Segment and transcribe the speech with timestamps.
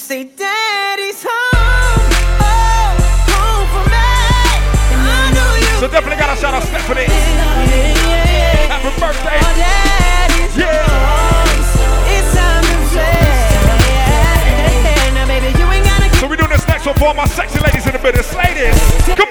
[0.00, 1.30] say daddy's home,
[2.40, 2.96] oh,
[3.28, 4.08] home for me.
[5.78, 7.04] So definitely gotta shout out Stephanie.
[8.72, 9.36] Happy birthday.
[9.36, 9.90] Oh, yeah.
[16.20, 18.34] So we're doing this next one for all my sexy ladies in the business.
[18.36, 18.76] Ladies,
[19.16, 19.29] come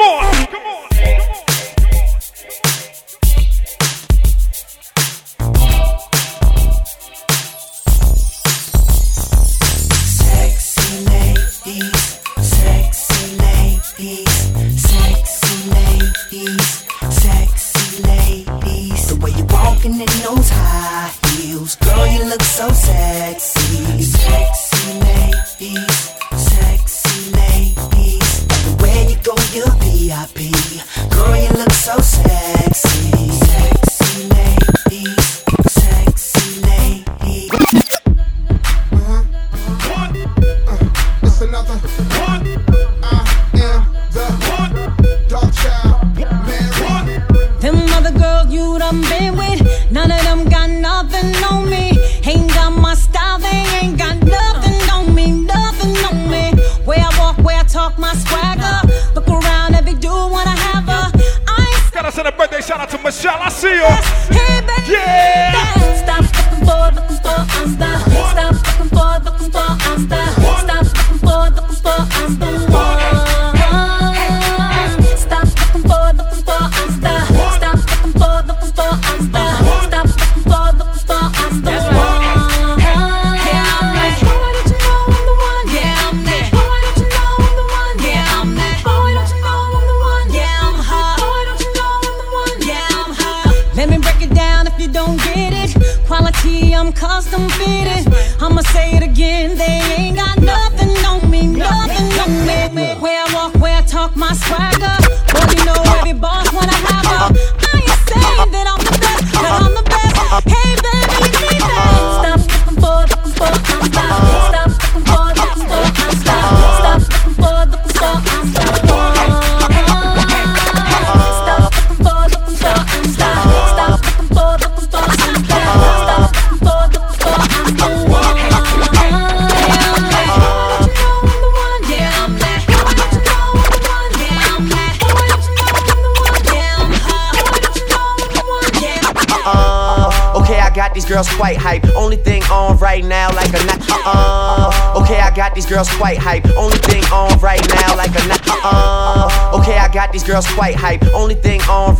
[145.69, 146.45] girls quite hype.
[146.57, 149.59] Only thing on right now, like a uh uh.
[149.61, 151.03] Okay, I got these girls quite hype.
[151.13, 151.48] Only thing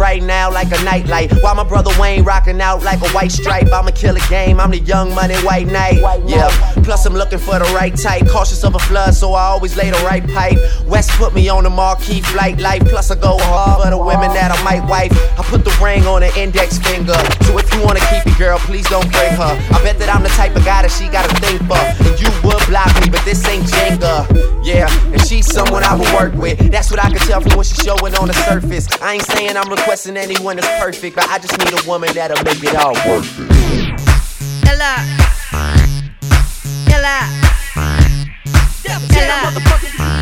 [0.09, 1.31] right now like a nightlight.
[1.43, 3.67] While my brother Wayne rocking out like a white stripe.
[3.71, 5.99] I'ma kill a game, I'm the young money white knight.
[6.25, 6.49] Yeah,
[6.81, 8.27] plus I'm looking for the right type.
[8.27, 10.57] Cautious of a flood, so I always lay the right pipe.
[10.87, 12.83] West put me on the marquee flight life.
[12.89, 15.13] Plus I go hard for the women that I might wife.
[15.37, 17.19] I put the ring on her index finger.
[17.45, 19.53] So if you wanna keep it, girl, please don't break her.
[19.75, 21.77] I bet that I'm the type of guy that she gotta think for.
[21.77, 24.25] And you would block me, but this ain't Jenga.
[24.65, 26.57] Yeah, and she's someone I would work with.
[26.71, 28.87] That's what I can tell from what she's showing on the surface.
[29.01, 32.09] I ain't saying I'm requesting guessing anyone is perfect, but I just need a woman
[32.13, 33.49] that'll make it all worth it.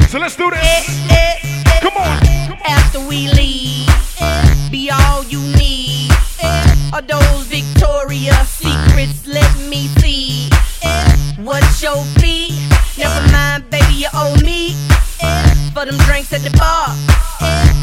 [0.09, 0.59] So let's do this.
[0.63, 1.79] Eh, eh, eh.
[1.81, 2.23] Come on.
[2.65, 3.87] After we leave,
[4.71, 6.11] be all you need.
[6.91, 9.27] Are those Victoria's secrets?
[9.27, 10.49] Let me see.
[11.37, 12.67] What's your fee?
[12.97, 14.73] Never mind, baby, you owe me.
[15.77, 16.89] For them drinks at the bar.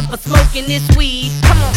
[0.02, 1.30] And for smoking this weed.
[1.42, 1.74] Come on.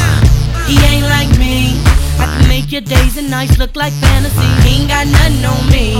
[0.65, 1.77] He ain't like me.
[2.17, 4.49] I can make your days and nights look like fantasy.
[4.67, 5.93] He ain't got nothing on me.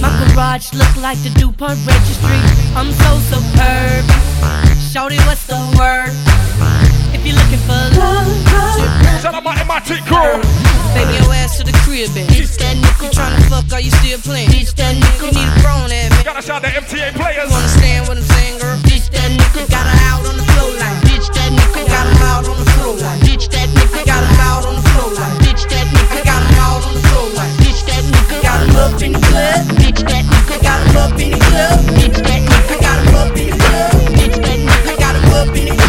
[0.00, 2.38] My garage look like the DuPont registry.
[2.78, 4.06] I'm so superb.
[4.92, 6.95] Shorty, what's the word?
[7.26, 10.38] If you're looking for love, Shout out my MIT crew.
[10.94, 12.30] baby, your ass to the crib, bitch.
[12.30, 14.46] Bitch, that nickel tryna fuck, are you still playing?
[14.54, 16.22] Bitch, that nickel need a grown ass man.
[16.22, 17.50] Gotta shout the MTA players.
[17.50, 18.78] You understand what I'm saying, girl?
[18.86, 21.02] Bitch, that nickel got her out on the floor like.
[21.02, 23.18] Bitch, that nickel got him out on the floor like.
[23.26, 25.34] Bitch, that nickel got him out on the floor like.
[25.42, 27.54] Bitch, that nickel got him out on the floor like.
[27.58, 29.66] Bitch, that nickel got him up in the club.
[29.82, 31.74] Bitch, that nickel got him up in the club.
[31.90, 33.90] Bitch, that nickel got him up in the club.
[34.14, 35.85] Bitch, that nickel got him up in the club.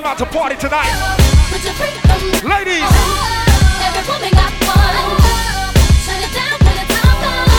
[0.00, 0.88] Came out to party tonight.
[1.52, 5.12] Put your freakum Ladies, oh, Every woman got one.
[6.04, 7.52] Shut it down when the time comes.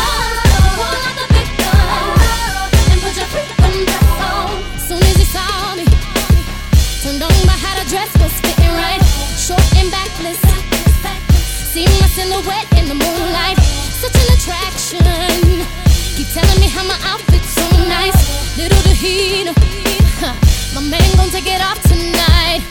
[0.73, 2.01] Pull out the big gun
[2.89, 4.57] and put your freakum dress on.
[4.89, 5.85] Soon as he saw me,
[7.03, 9.01] turned on by how the dress was fitting right,
[9.37, 10.41] short and backless.
[11.69, 13.57] See my silhouette in the moonlight,
[14.01, 15.05] such an attraction.
[16.17, 20.60] Keep telling me how my outfit's so nice, little to he know.
[20.73, 22.61] My man gon' take it off tonight.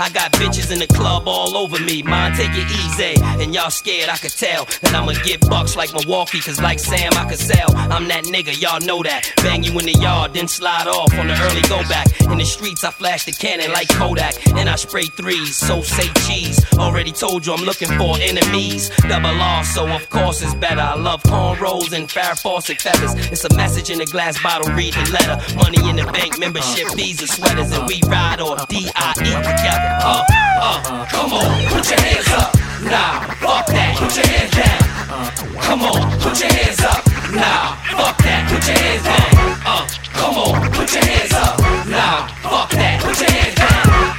[0.00, 2.02] I got bitches in the club all over me.
[2.02, 3.20] Mine, take it easy.
[3.42, 6.40] And y'all scared, I could tell that I'ma get like Milwaukee.
[6.40, 7.74] Cause like Sam, I could sell.
[7.76, 9.32] I'm that nigga, y'all know that.
[9.42, 12.06] Bang you in the yard, then slide off on the early go back.
[12.30, 14.34] In the streets, I flash the cannon like Kodak.
[14.56, 16.60] And I spray threes, so say cheese.
[16.74, 18.90] Already told you I'm looking for enemies.
[19.08, 20.80] Double R, so of course it's better.
[20.80, 23.14] I love cornrows and Farrah Fawcett feathers.
[23.32, 25.56] It's a message in a glass bottle, read the letter.
[25.56, 29.98] Money in the bank, membership, visa, sweaters, and we ride or D-I-E together.
[30.02, 30.24] Uh,
[30.60, 32.54] uh, come on, put your hands up.
[32.82, 34.87] Nah, fuck that, put your hands down.
[35.08, 37.02] Come on, put your hands up.
[37.32, 39.56] Nah, fuck that, put your hands down.
[39.64, 41.58] Uh, come on, put your hands up.
[41.88, 44.12] Nah, fuck that, put your hands down.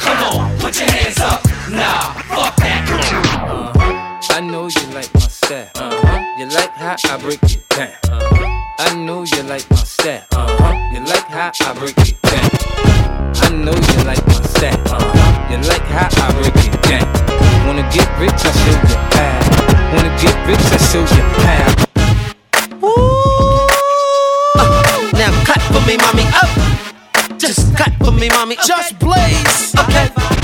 [0.00, 1.44] Come on, put your hands up.
[1.70, 2.82] Nah, fuck that.
[4.30, 5.70] I know you like my style.
[5.76, 6.38] Uh-huh.
[6.38, 7.92] You like how I break it down.
[8.10, 8.74] Uh-huh.
[8.80, 10.24] I know you like my style.
[10.32, 10.74] Uh-huh.
[10.92, 13.21] You like how I break it down.
[13.52, 14.32] I know you like my.
[14.32, 15.50] Uh-huh.
[15.50, 17.04] You like how I break it down.
[17.66, 19.92] Wanna get rich, I show you how.
[19.94, 21.68] Wanna get rich, I show you how.
[25.12, 26.24] Now cut for me, mommy.
[26.40, 26.48] Up.
[27.38, 28.56] Just cut for me, mommy.
[28.64, 29.74] Just blaze.
[29.76, 30.41] Okay.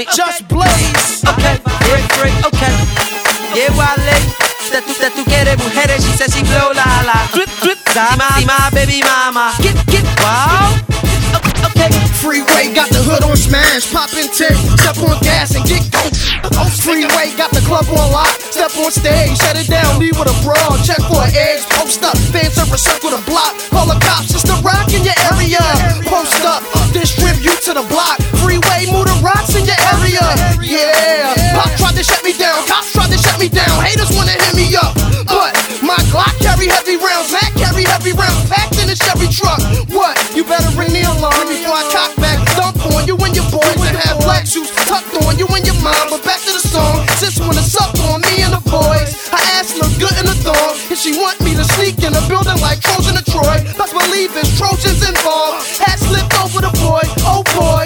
[0.00, 0.16] Me, mommy.
[0.16, 1.24] Just blaze.
[1.24, 1.56] Okay.
[1.88, 2.34] Break, break.
[2.48, 2.74] Okay.
[3.54, 4.16] Yeah, Wale.
[4.70, 6.04] That tú, that tú quieres mujeres.
[6.04, 7.18] She says she blow la la.
[7.34, 7.78] Drip, drip.
[7.94, 9.52] My, my baby mama.
[9.60, 10.04] Get, get.
[10.22, 10.78] Wow.
[11.74, 11.90] Okay.
[12.22, 16.04] Freeway got the hood on smash, poppin' tick, step on gas and get go.
[16.84, 20.36] Freeway got the club on lock, step on stage, shut it down, leave with a
[20.44, 24.36] brawl, check for an edge, post up, fans ever circle the block, call the cops,
[24.36, 25.64] it's the rock in your area.
[26.04, 26.60] Post up,
[26.92, 30.22] distribute to the block, freeway, move the rocks in your area.
[30.62, 34.32] Yeah, Pop tried to shut me down, cops tried to shut me down, haters wanna
[34.32, 34.94] hit me up,
[35.26, 39.58] but my Glock carry heavy rounds, Mac carry heavy rounds, packed in a Chevy truck.
[39.90, 40.14] What?
[40.34, 43.80] You better ring the alarm before I cock back, dump on you and your boys
[43.82, 46.10] and have black shoes tucked on you and your mom.
[46.10, 47.99] But back to the song, sis wanna suck on
[50.00, 53.20] good in the thong, and she want me to sneak in a building like Trojan
[53.20, 53.60] to Troy.
[53.76, 55.60] Best believe it's Trojans involved.
[55.76, 57.84] Hat slipped over the boy, oh boy,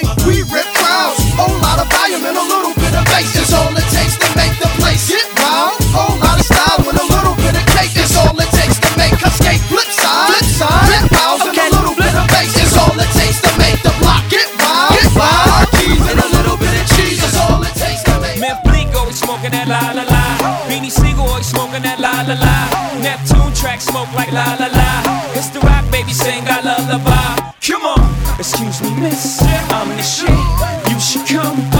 [21.74, 23.02] smoking that la la la.
[23.02, 25.34] Neptune track smoke like la la la.
[25.34, 26.60] It's the rock baby sing I
[26.98, 27.54] vibe.
[27.66, 29.42] Come on, excuse me, miss.
[29.42, 30.30] I'm the shit.
[30.90, 31.73] You should come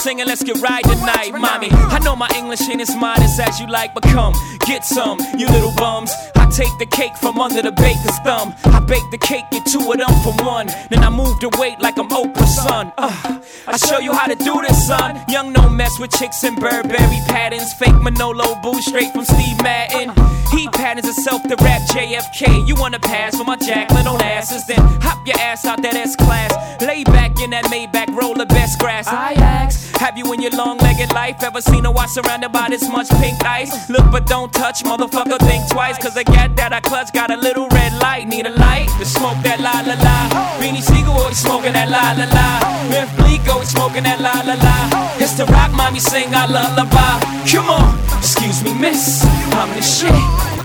[0.00, 1.68] singing, let's get right tonight, mommy.
[1.70, 4.34] I know my English ain't as modest as you like, but come,
[4.66, 6.10] get some, you little bums.
[6.36, 8.54] I take the cake from under the baker's thumb.
[8.64, 10.68] I bake the cake, get two of them for one.
[10.90, 12.92] Then I move the weight like I'm Oprah's son.
[12.96, 15.20] Uh, I show you how to do this, son.
[15.28, 17.72] Young no mess with chicks in Burberry patterns.
[17.74, 20.12] Fake Manolo boo straight from Steve Madden.
[20.50, 22.66] He patterns himself to rap JFK.
[22.66, 24.66] You wanna pass for my Jacqueline on asses?
[24.66, 26.50] Then hop your ass out that S class.
[26.82, 29.06] Lay back in that Maybach, roll the best grass.
[29.06, 32.66] I ask, have you in your long legged life ever seen a watch surrounded by
[32.70, 33.70] this much pink ice?
[33.90, 35.98] Look but don't touch, motherfucker, think twice.
[35.98, 38.26] Cause I got that I clutch, got a little red light.
[38.26, 40.16] Need a light to smoke that la la la.
[40.56, 42.48] Beanie Sigel always smoking that la la la.
[42.88, 44.76] Memphis Bleek always smoking that la la la.
[45.20, 47.20] It's the rock mommy sing our lullaby.
[47.44, 49.22] Come on, excuse me, miss.
[49.52, 50.16] I'm the shit.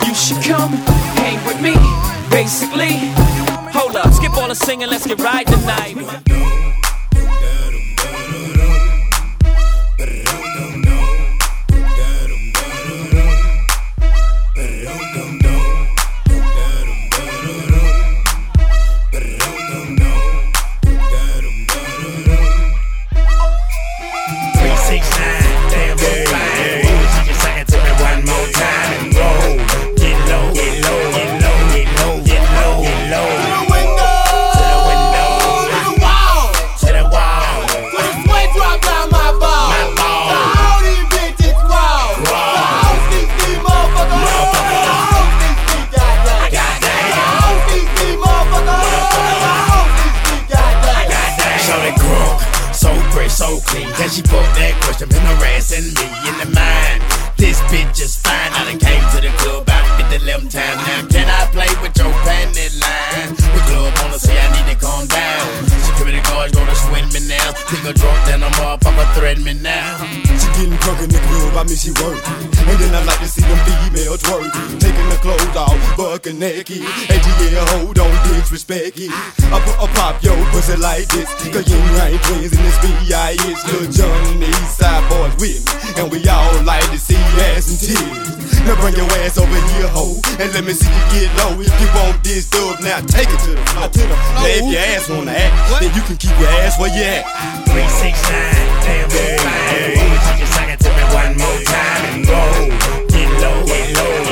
[0.08, 0.72] You should come
[1.20, 1.76] hang with me.
[2.32, 3.12] Basically,
[3.76, 6.65] hold up, skip all the singing, let's get right tonight.
[55.84, 57.04] Me in the mind?
[57.36, 58.52] This bitch is fine.
[58.56, 61.04] I done came to the club about 50 11 times now.
[61.12, 63.36] Can I play with your panty line?
[63.36, 65.48] The club wanna say I need to calm down.
[65.84, 67.52] Security guards gonna swing me now.
[67.68, 68.86] Nigga drunk, then I'm off.
[68.88, 70.25] I'm a threaten me now.
[71.56, 72.24] She getting crunk in the club, I mean she work.
[72.68, 74.52] And then I like to see them females twerk.
[74.80, 76.84] Taking the clothes off, bucking naked.
[76.84, 79.12] And yeah, hold on, disrespect it.
[79.52, 81.32] I put a pop yo pussy like this.
[81.54, 83.62] Cause you ain't twins in this B.I.S.
[83.72, 86.02] Lil Jon and the East Side Boyz with me.
[86.02, 87.16] And we all like to see
[87.56, 88.68] ass and titties.
[88.68, 90.18] Now bring your ass over here, ho.
[90.42, 91.56] And let me see you get low.
[91.62, 93.88] If you want this dub, now take it to the floor.
[93.96, 97.24] Now if your ass wanna act, then you can keep your ass where you at.
[97.70, 100.45] Three, six, nine, damn, yeah,
[101.38, 102.70] more time and roll.
[103.08, 104.25] Get low, get low,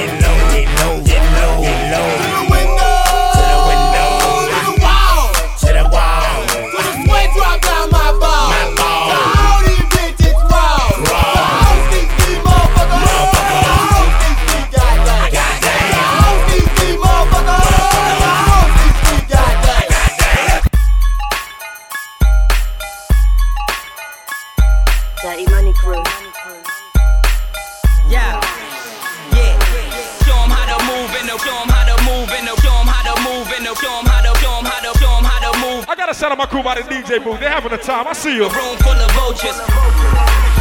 [37.13, 37.39] DJ booth.
[37.39, 38.07] They're having a time.
[38.07, 38.43] I see you.
[38.43, 39.57] Room full of vultures.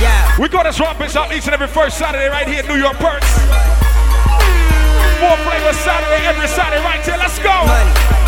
[0.00, 0.36] Yeah.
[0.38, 2.76] We got this rock bitch out each and every first Saturday right here in New
[2.76, 3.30] York Perks.
[5.20, 7.16] More flavor Saturday every Saturday right here.
[7.16, 7.54] Let's go.
[7.64, 8.21] Babe,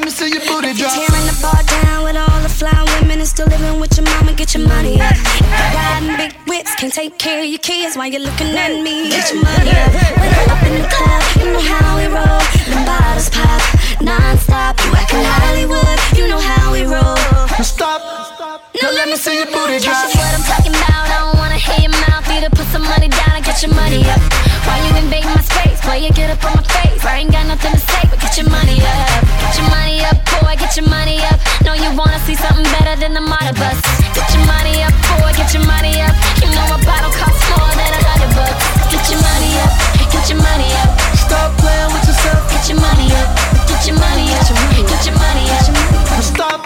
[0.00, 0.92] let me see your booty drop.
[0.94, 4.32] tearing the bar down with all the fly women and still living with your mama,
[4.32, 5.12] get your money up.
[5.76, 9.30] Riding big whips, can't take care of your kids while you're looking at me, get
[9.30, 9.92] your money up.
[9.92, 12.40] When I'm up in the club, you know how we roll.
[12.64, 13.60] Them bottles pop
[14.00, 14.80] non-stop.
[14.80, 17.16] You acting Hollywood, you know how we roll.
[17.60, 18.00] Stop.
[18.80, 20.00] Now let me see your booty drop.
[20.00, 21.04] That's what I'm talking about.
[21.12, 22.48] I don't wanna hear your mouth either.
[22.48, 24.20] Put some money down and get your money up.
[24.64, 25.84] Why you invade my space?
[25.84, 27.04] Why you get up on my face?
[27.04, 29.19] I ain't got nothing to say, but get your money up.
[33.60, 33.76] Bus.
[34.16, 35.30] Get your money up, boy.
[35.36, 36.16] Get your money up.
[36.40, 38.64] You know a bottle costs more than a hundred bucks.
[38.88, 39.72] Get your money up.
[40.08, 40.90] Get your money up.
[41.20, 42.40] Stop playing with yourself.
[42.48, 43.28] Get your money up.
[43.68, 44.48] Get your money up.
[44.88, 45.64] Get your money up.
[46.24, 46.60] Stop.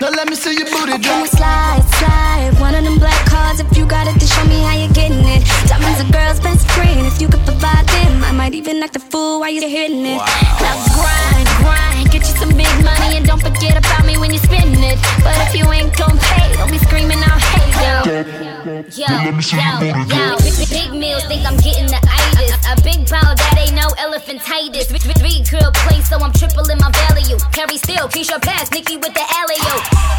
[0.00, 1.22] Now let me see your booty Can drop.
[1.24, 2.52] we slide, slide?
[2.60, 3.60] One of them black cards.
[3.60, 5.44] If you got it, then show me how you're getting it.
[5.68, 7.04] Diamonds a girl's best friend.
[7.06, 10.20] If you could provide them, I might even act the fool while you're hitting it.
[10.64, 12.10] Now grind, grind.
[12.12, 14.98] Get you some money and don't forget about me when you spend it.
[15.22, 18.40] But if you ain't gon' pay, don't be screaming out, hey, yo.
[18.60, 20.36] Yo, yo, yo.
[20.44, 22.52] Big, big, meals think I'm getting the itis.
[22.68, 24.92] A big bow that ain't no elephantitis.
[25.20, 27.38] Three girl plays, so I'm tripling my value.
[27.52, 29.60] Keri still, Keisha pass, Nicki with the alley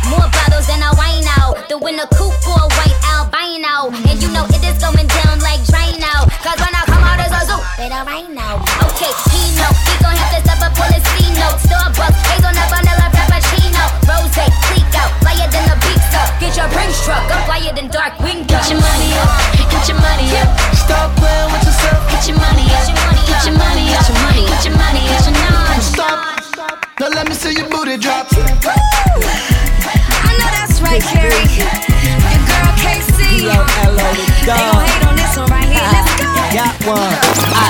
[0.09, 1.69] More bottles than I wine out.
[1.69, 3.93] The winner coupe for a white albino.
[4.09, 6.25] And you know it is going down like Drano.
[6.41, 7.61] Cause when I come out, it's a zoo.
[7.77, 8.61] Better right now.
[8.89, 9.71] Okay, he know.
[9.85, 11.61] He gon' have to step up on his C note.
[11.61, 13.83] Starbucks, hazelnut, vanilla, frappuccino.
[14.07, 16.29] Rose, click out, flyer than the beats up.
[16.39, 18.47] Get your Brinks truck, I'm flyer than dark window.
[18.47, 19.29] Get your money up,
[19.71, 20.49] get your money up.
[20.75, 21.99] Stop playing with yourself.
[22.11, 22.85] Get your money up,
[23.27, 25.21] get your money up, get your money, get your money, get.
[25.81, 26.19] Stop.
[26.99, 28.27] Now let me see your booty drop.
[28.31, 28.37] I
[30.37, 31.33] know that's right, Keri.
[31.57, 31.71] Your
[32.45, 33.41] girl KC.
[33.41, 33.57] They
[34.45, 35.81] gon' hate on this one right here.
[35.81, 36.29] Let's go.
[36.53, 37.60] Got one.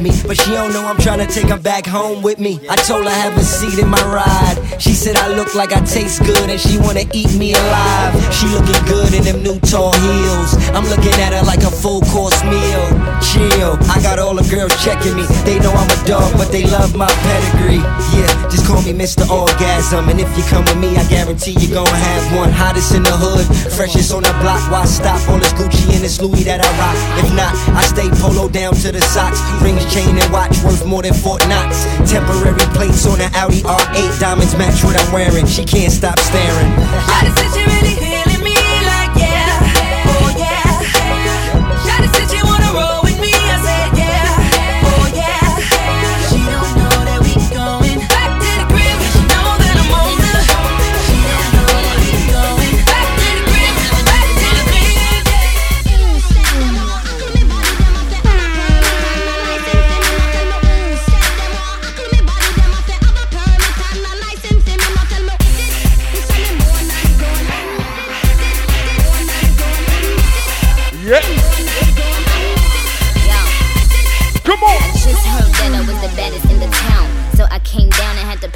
[0.00, 2.60] Me, but she don't know I'm tryna take her back home with me.
[2.68, 4.56] I told her have a seat in my ride.
[4.80, 8.12] She said I look like I taste good and she wanna eat me alive.
[8.32, 10.56] She looking good in them new tall heels.
[10.72, 12.84] I'm looking at her like a full course meal.
[13.20, 15.24] Chill, I got all the girls checking me.
[15.44, 17.84] They know I'm a dog, but they love my pedigree.
[18.16, 19.28] Yeah, just call me Mr.
[19.28, 20.08] Orgasm.
[20.08, 22.50] And if you come with me, I guarantee you're gonna have one.
[22.50, 23.44] Hottest in the hood,
[23.76, 24.62] freshest on the block.
[24.70, 25.20] Why stop?
[25.28, 26.96] All this Gucci and this Louis that I rock.
[27.20, 29.40] If not, I stay polo down to the socks.
[29.62, 31.84] Rings, chain, and watch worth more than Fort Knox.
[32.10, 34.20] Temporary plates on an Audi R8.
[34.20, 35.46] Diamonds match what I'm wearing.
[35.46, 37.79] She can't stop staring.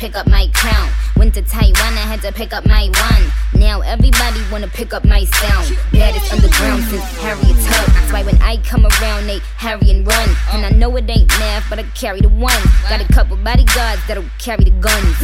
[0.04, 0.90] Pick up my crown.
[1.16, 3.43] Went to Taiwan I had to pick up my one.
[3.56, 5.76] Now everybody wanna pick up my sound.
[5.92, 7.86] Baddest underground since Harriet Tub.
[7.94, 10.28] That's why when I come around, they harry and run.
[10.52, 12.62] And I know it ain't math, but I carry the one.
[12.88, 15.22] Got a couple bodyguards that'll carry the guns.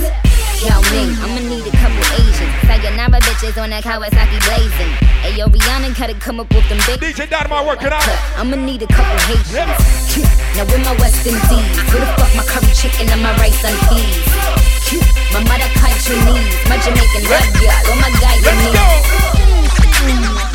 [0.62, 2.52] Yao Ming, I'ma need a couple Asians.
[2.68, 4.92] Sayonara bitches on that Kawasaki blazing.
[5.24, 7.00] Ayo, Rihanna gotta come up with them big.
[7.00, 8.04] DJ Dynamite working out.
[8.36, 10.30] I'ma need a couple Haitians.
[10.56, 13.78] Now with my West Indies, where the fuck my curry chicken and my rice and
[13.88, 14.70] peas?
[15.32, 17.46] My mother country needs, my Jamaican love
[17.86, 19.00] oh my Guyanese.
[19.82, 20.49] Let's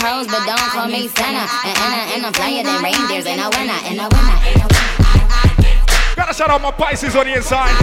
[0.00, 1.44] hoes, but don't call me Santa.
[1.64, 3.26] And, and, I- and I'm flyer than reindeers.
[3.26, 6.16] And I winner, and I winner, and I winner.
[6.16, 7.74] Gotta shout out my Pisces on the inside.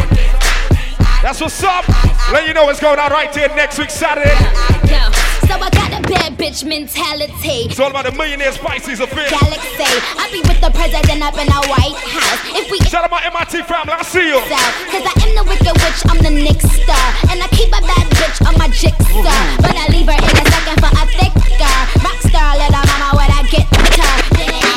[1.21, 1.87] That's what's up.
[2.31, 4.29] Let you know what's going on right here next week, Saturday.
[4.85, 5.01] Yo,
[5.49, 7.65] so I got a bad bitch mentality.
[7.73, 9.29] It's all about the Millionaires Pisces affair.
[9.29, 9.89] Galaxy.
[10.21, 12.41] I be with the president up in a White House.
[12.53, 14.37] If we Shout out my MIT family, I see you.
[14.93, 17.07] Cause I am the wicked witch, I'm the Nick star.
[17.33, 19.41] And I keep a bad bitch on my jigsaw.
[19.57, 21.96] But I leave her in a second for a thicker.
[22.37, 24.15] Star, little mama, where I get her.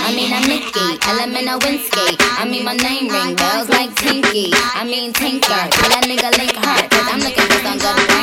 [0.08, 2.16] I mean, I'm Nicki, element Winsky.
[2.40, 4.50] I mean, my name ring bells like Tinky.
[4.54, 5.68] I mean, Tinker.
[5.68, 6.88] Tell that nigga link her.
[6.88, 8.19] Cause I'm looking for some good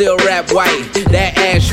[0.00, 0.88] still rap white.
[1.10, 1.29] That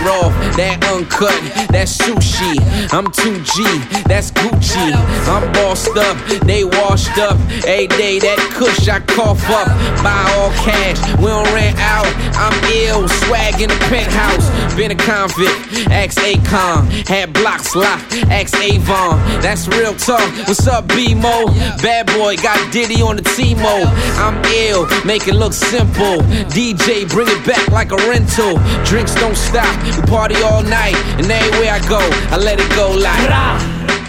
[0.07, 1.35] raw, that uncut,
[1.75, 2.55] that sushi.
[2.95, 4.87] I'm 2G, that's Gucci.
[5.27, 6.15] I'm bossed up,
[6.47, 7.37] they washed up.
[7.67, 9.67] Every day that kush I cough up.
[10.03, 12.07] Buy all cash, we don't rent out.
[12.39, 14.47] I'm ill, swag in the penthouse.
[14.75, 16.87] Been a convict, ex Akon.
[17.07, 19.19] Had blocks locked, ex Avon.
[19.41, 20.27] That's real talk.
[20.47, 21.47] What's up, B-Mo?
[21.83, 23.83] Bad boy, got Diddy on the T-Mo.
[24.23, 26.21] I'm ill, make it look simple.
[26.55, 28.59] DJ, bring it back like a rental.
[28.85, 30.95] Drinks don't stop, we party all night.
[31.17, 31.99] And everywhere I go,
[32.31, 33.29] I let it go like.
[33.29, 33.57] Ra,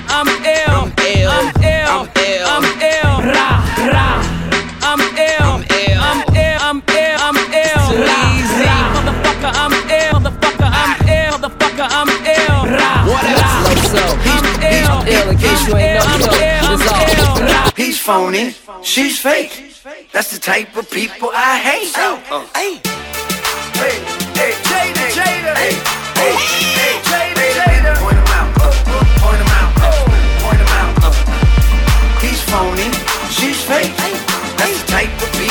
[0.09, 2.47] I'm ill, I'm ill, I'm ill, I'm ill.
[2.49, 3.13] I'm ill.
[3.33, 3.49] Ra,
[3.93, 4.09] ra,
[4.83, 6.01] I'm ill, I'm ill.
[6.01, 7.85] I'm ill, I'm ill, I'm ill.
[7.91, 8.65] Too Ra, easy.
[8.65, 12.59] ra, motherfucker, I'm ill, motherfucker, I'm ill, motherfucker, I'm ill.
[12.77, 13.55] Ra, What ra, else?
[13.65, 14.05] Low so.
[14.33, 16.27] I'm ill, I'm ill in case you ain't I'm know.
[16.27, 17.41] ill, It's I'm all.
[17.41, 17.47] ill.
[17.49, 19.65] Ra, He's phony, she's fake.
[20.13, 21.95] That's the type of people I hate.
[21.95, 22.17] Hey,
[22.55, 22.81] hey,
[23.75, 24.18] hey,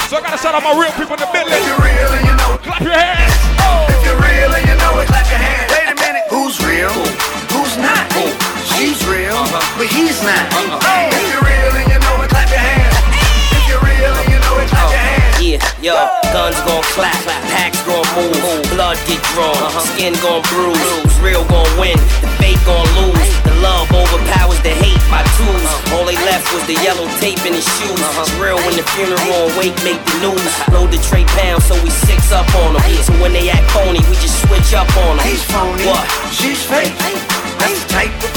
[0.07, 1.59] So I gotta shout out my real people in the If building.
[1.67, 3.35] you're real and you know it, Clap your hands.
[3.91, 5.67] if you're real and you know it, clap your hands.
[5.67, 6.95] Wait a minute, who's real?
[7.51, 8.07] Who's not?
[8.71, 9.59] She's real, uh-huh.
[9.75, 10.47] but he's not.
[10.47, 10.79] Uh-huh.
[10.79, 11.16] If you're
[15.81, 15.93] yo,
[16.33, 17.17] guns gon' clap,
[17.53, 19.85] packs gon' move, blood get drawn, uh-huh.
[19.93, 24.97] skin gon' bruise, real gon' win, the fake gon' lose, the love overpowers the hate
[25.09, 25.95] by twos, uh-huh.
[25.97, 28.25] all they left was the yellow tape in his shoes, uh-huh.
[28.25, 31.89] it's real when the funeral wake make the news, load the tray pound so we
[31.89, 35.25] six up on them, so when they act phony, we just switch up on them.
[35.25, 36.05] He's phony, What?
[36.33, 36.93] she's fake.
[37.57, 38.36] That's the type of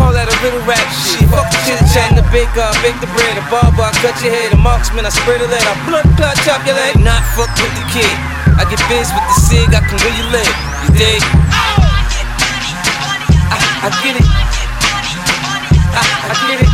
[0.00, 1.28] Call that a little rap shit.
[1.28, 2.16] Fuck the chit chat.
[2.16, 3.36] The baker, I bake the bread.
[3.36, 4.48] The barber, I cut your head.
[4.48, 5.60] a marksman, I spread the lead.
[5.60, 6.96] I blood clot, chop your leg.
[7.04, 8.08] Not fuck with the kid.
[8.56, 10.56] I get biz with the cig, I can where you live.
[10.88, 11.20] You dig?
[13.52, 14.24] I, I get it.
[15.92, 16.70] I, I get it.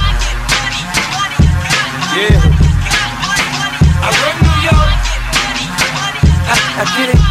[2.14, 2.38] Yeah.
[4.06, 5.02] I run New York.
[6.46, 7.25] I, I get it.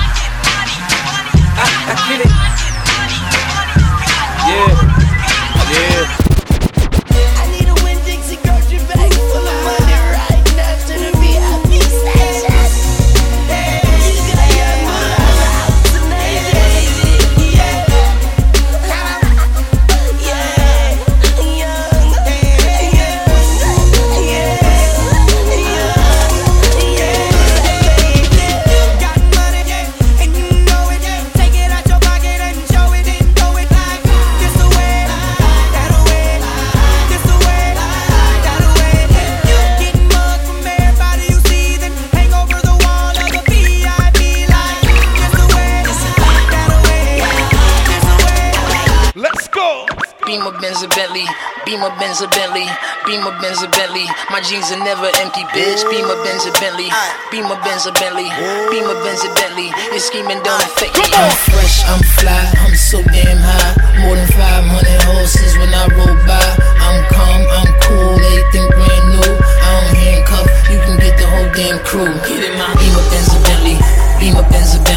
[50.36, 51.24] Beamer Benz a Bentley,
[51.64, 52.68] Beamer Benz a Bentley,
[53.08, 54.04] Beamer Benz a Bentley.
[54.28, 55.80] My jeans are never empty, bitch.
[55.88, 56.92] Beamer Benz a Bentley,
[57.32, 58.28] Beamer Benz a Bentley,
[58.68, 59.72] Beamer Benz a Bentley.
[59.96, 61.08] Your scheming don't affect me.
[61.16, 64.04] I'm fresh, I'm fly, I'm so damn high.
[64.04, 66.48] More than 500 horses when I roll by.
[66.84, 69.32] I'm calm, I'm cool, everything brand new.
[69.40, 72.12] I don't handcuff, you can get the whole damn crew.
[72.12, 73.80] Beamer Benz a Bentley,
[74.20, 74.95] Beamer Benz a Bentley.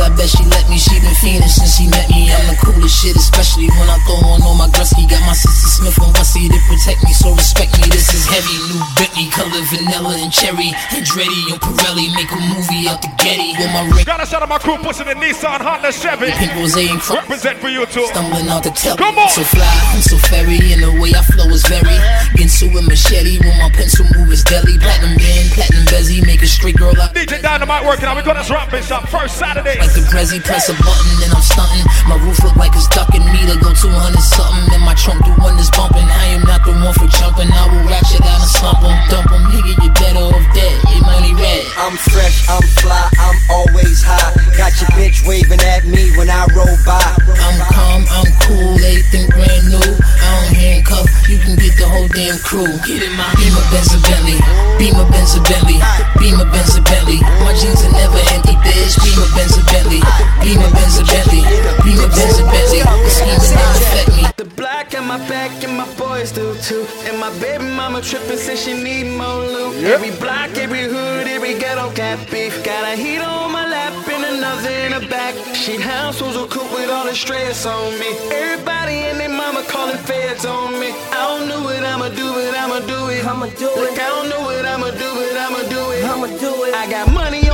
[0.00, 0.80] I bet she let me.
[0.80, 2.32] She been fiending since she met me.
[2.32, 5.04] I'm the coolest shit, especially when I throw on all my Gretzky.
[5.04, 7.84] Got my sister Smith and Wessie to protect me, so respect me.
[7.92, 10.72] This is heavy, new Bentley, color vanilla and cherry.
[10.96, 13.52] Andretti and Pirelli make a movie out the Getty.
[13.60, 16.32] With my ring, Gotta shout out my crew pushing the Nissan, Honda, Chevy.
[16.32, 17.20] pink rose and chrome.
[17.20, 18.08] Represent for you too.
[18.08, 18.96] Stumbling out the telly.
[18.96, 19.28] Come on.
[19.28, 22.00] So fly, I'm so fairy, and the way I flow is very.
[22.40, 24.80] Ginsu and machete, when my pencil move is deadly.
[24.80, 27.12] Platinum band, platinum bezzy, make a straight girl out.
[27.12, 28.16] DJ Dynamite working out.
[28.16, 29.76] We got this rap bitch up first Saturday.
[29.90, 31.82] The Prezi, press a button, then I'm stunting.
[32.06, 34.74] My roof look like it's ducking me to go 200 something.
[34.74, 36.06] And my trunk do one is bumping.
[36.06, 37.50] I am not the one for jumping.
[37.50, 39.50] I will ratchet out and slump 'em, dump 'em.
[39.50, 40.78] Nigga, you better off dead.
[40.94, 41.66] Your money red.
[41.74, 44.30] I'm fresh, I'm fly, I'm always high.
[44.54, 47.02] Got your bitch waving at me when I roll by.
[47.40, 49.90] I'm calm, I'm cool, everything brand new.
[50.22, 52.68] I don't handcuff, you can get the whole damn crew.
[52.86, 54.38] Get in my Beamer Benz a Bentley,
[54.78, 55.80] Beamer Benz a Bentley,
[56.20, 57.18] Beamer Benz a Bentley.
[57.42, 58.94] My jeans are never empty, bitch.
[59.00, 61.40] Beamer Benz a Bentley, Beamer Benz a Bentley,
[61.84, 62.80] Beamer Benz a Bentley.
[62.80, 64.24] The scheming don't affect me.
[64.36, 66.86] The black on my back and my boys do too.
[67.04, 69.84] And my baby mama trippin' since she need more loot.
[69.84, 72.62] Every block, every hood, every ghetto got beef.
[72.64, 75.34] Got a heater on my lap and another in the back.
[75.54, 78.10] She house was a coop with all the stress on me.
[78.32, 80.90] Everybody and their mama calling feds on me.
[81.12, 83.24] I don't know what I'ma do, but I'ma do it.
[83.26, 83.80] I'ma do it.
[83.80, 86.04] Look, I don't know what I'ma do, but I'ma do it.
[86.04, 86.74] I'ma do it.
[86.74, 87.49] I got money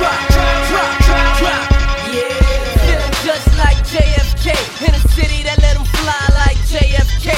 [0.00, 1.62] drop, drop, drop, drop, drop.
[2.08, 2.32] Yeah,
[2.80, 7.36] feeling just like JFK in a city that let him fly like JFK.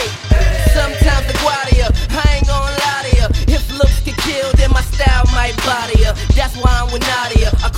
[0.71, 3.27] Sometimes LaGuardia, I ain't gonna lie to ya.
[3.51, 6.15] If looks get killed, then my style might body ya.
[6.39, 7.51] That's why I'm with Nadia.
[7.67, 7.69] I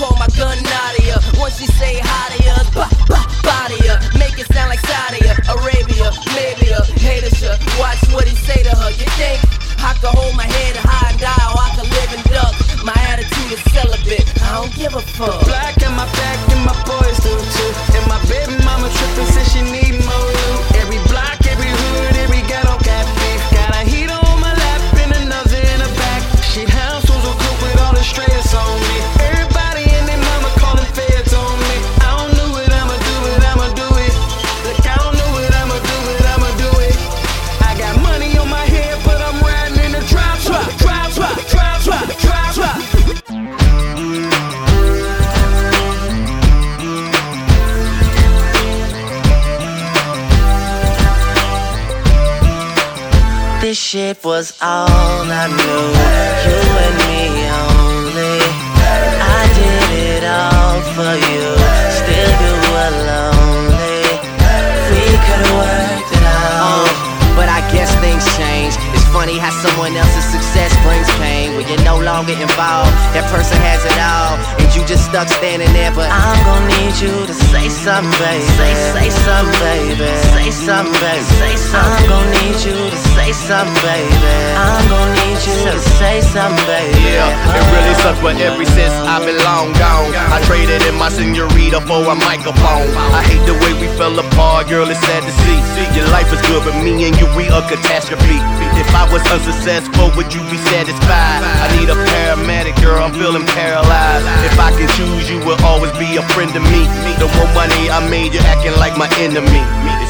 [88.44, 90.12] ever since I've been long gone.
[90.12, 92.92] I traded in my senorita for a microphone.
[93.16, 95.58] I hate the way we fell apart, girl, it's sad to see.
[95.96, 98.36] Your life is good, but me and you, we a catastrophe.
[98.76, 101.40] If I was unsuccessful, would you be satisfied?
[101.40, 104.28] I need a paramedic, girl, I'm feeling paralyzed.
[104.44, 106.84] If I can choose, you will always be a friend to me.
[107.16, 109.64] The more money I made, you're acting like my enemy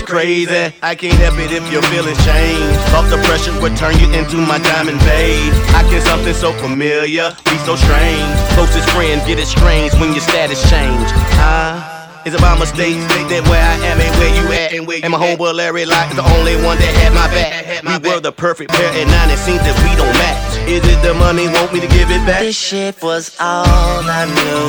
[0.05, 0.73] crazy.
[0.83, 2.77] I can't help it if your feelings change.
[2.95, 5.53] Off the pressure would turn you into my diamond babe.
[5.75, 8.37] I can something so familiar be so strange.
[8.55, 11.09] Closest friend get it strange when your status change.
[11.41, 11.95] huh?
[12.25, 12.97] is it my mistake
[13.29, 14.73] that where I am and where you at?
[14.73, 17.29] And, where you and my homeboy Larry Locke is the only one that had my
[17.29, 17.85] back.
[17.85, 20.57] We were the perfect pair, and now it seems that we don't match.
[20.69, 22.41] Is it the money want me to give it back?
[22.41, 24.65] This shit was all I knew.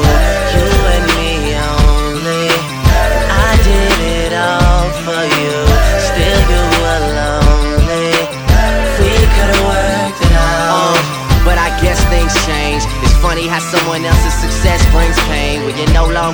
[0.52, 0.68] You
[1.00, 1.15] and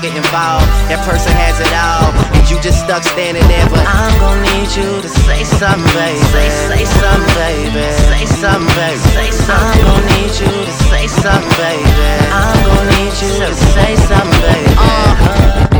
[0.01, 0.65] get involved.
[0.89, 3.69] That person has it all, and you just stuck standing there.
[3.69, 6.17] But I'm gonna need you to say something, baby.
[6.33, 7.85] Say, something, baby.
[8.09, 8.99] Say something, baby.
[9.13, 9.61] Say something.
[9.61, 11.85] I'm gonna need you to say something, baby.
[12.33, 14.73] I'm gonna need you to say something, baby.
[14.73, 15.70] Uh-huh.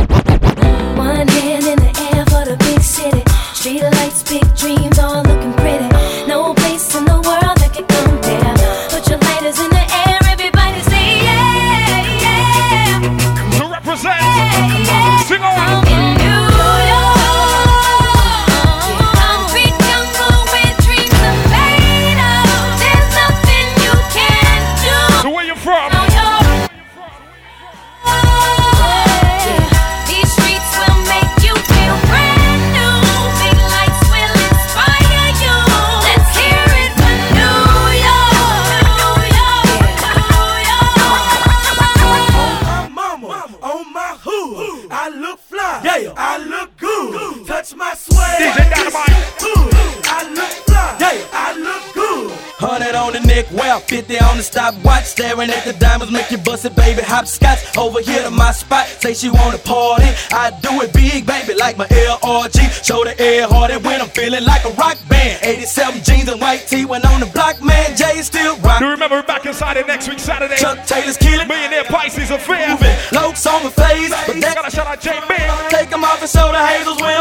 [59.14, 60.08] say she wanna party.
[60.32, 62.84] I do it big, baby, like my LRG.
[62.84, 65.38] Show the air harder when I'm feeling like a rock band.
[65.42, 67.96] 87 jeans and white tee when on the block, man.
[67.96, 68.80] Jay is still rock.
[68.80, 70.56] You remember back inside it next week, Saturday.
[70.56, 71.48] Chuck Taylor's killing.
[71.48, 72.68] Millionaire Pisces affair.
[72.70, 72.96] Moving.
[73.12, 74.10] Lokes on the phase.
[74.26, 75.70] But that's gotta shout out J-Man.
[75.70, 77.11] Take them off and show the hazels when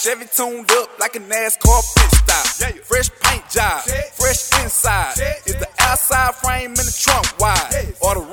[0.00, 2.46] Chevy tuned up like a NASCAR pit stop.
[2.84, 3.82] Fresh paint job,
[4.14, 5.14] fresh inside.
[5.44, 7.96] Is the outside frame in the trunk wide?
[8.00, 8.27] Or the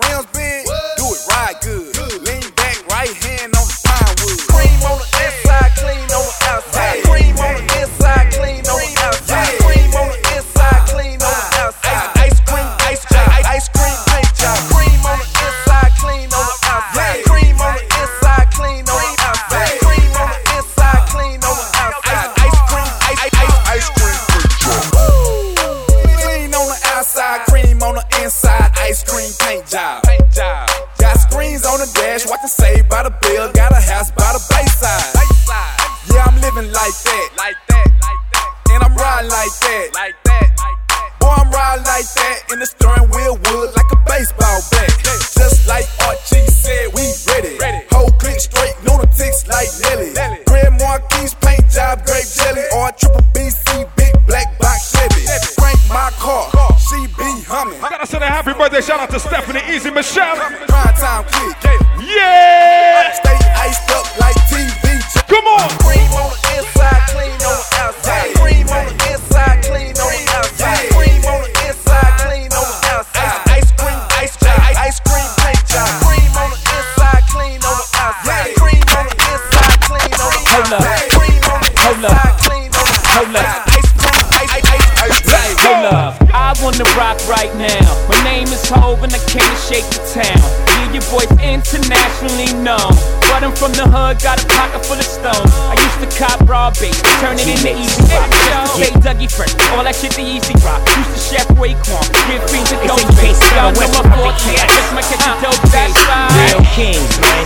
[97.45, 98.33] Made in the easy rock.
[98.73, 100.81] Say Dougie Fresh, all that shit the easy rock.
[100.97, 103.37] Used to chef Raekwon, give fiends a dope face.
[103.53, 105.93] Y'all know my floor, yeah, this my catch a dope face.
[105.93, 107.45] Real kings, man.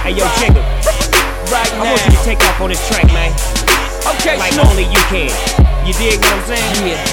[0.00, 0.64] Hey, yo, Jigga.
[1.52, 1.84] Right now.
[1.84, 3.36] I want you to take off on this track, man.
[4.16, 4.72] Okay, Like Snoop.
[4.72, 5.28] only you can.
[5.84, 6.96] You dig what I'm saying?
[6.96, 7.04] Yeah.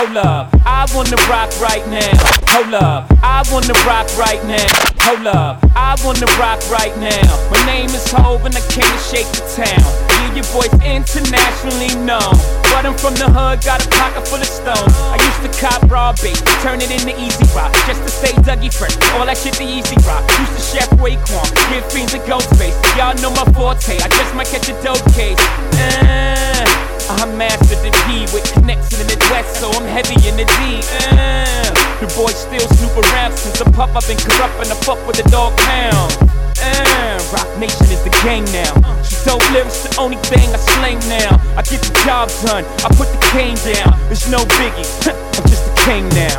[0.00, 2.16] Hold up, I wanna rock right now.
[2.48, 4.64] Hold up, I wanna rock right now.
[5.04, 7.28] Hold up, I wanna rock right now.
[7.52, 10.09] My name is Hov and I came to shake the town.
[10.30, 12.32] Your boy's internationally known.
[12.70, 14.94] But I'm from the hood, got a pocket full of stones.
[15.10, 17.74] I used to cop raw bait, turn it into easy rock.
[17.84, 20.22] Just to stay Dougie fresh, all that shit the easy rock.
[20.38, 22.78] Used to chef Raekwon, give fiends a Ghostface.
[22.94, 25.36] Y'all know my forte, I just might catch a dope case.
[25.76, 26.62] Uh,
[27.10, 30.78] I mastered the P with connection in the West, so I'm heavy in the D.
[31.10, 31.66] Uh,
[31.98, 33.90] the boy still snoop around since the pup.
[33.98, 36.39] I've been corrupt and I fuck with the Dogg Pound.
[36.62, 38.72] Uh, Roc Nation is the gang now.
[39.02, 41.40] She dope lyrics, the only thing I slang now.
[41.56, 43.96] I get the job done, I put the cane down.
[44.10, 46.36] It's no biggie, I'm just a king now.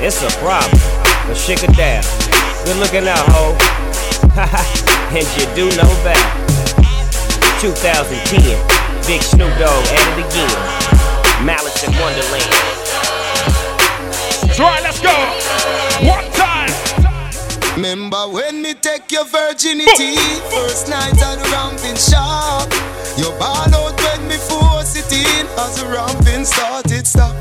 [0.00, 0.78] It's a problem,
[1.26, 2.04] but shake it down.
[2.64, 3.58] Good looking out, ho.
[5.10, 6.22] and you do know that.
[7.60, 8.54] 2010,
[9.06, 11.44] Big Snoop Dogg at it again.
[11.44, 12.46] Malice in Wonderland.
[14.46, 15.87] That's right, let's go.
[17.78, 17.84] One.
[17.84, 20.16] Remember when me take your virginity?
[20.50, 22.66] First night at the ramping shop.
[23.16, 25.46] You ball out when me force it in.
[25.58, 27.34] As the ramping started stop.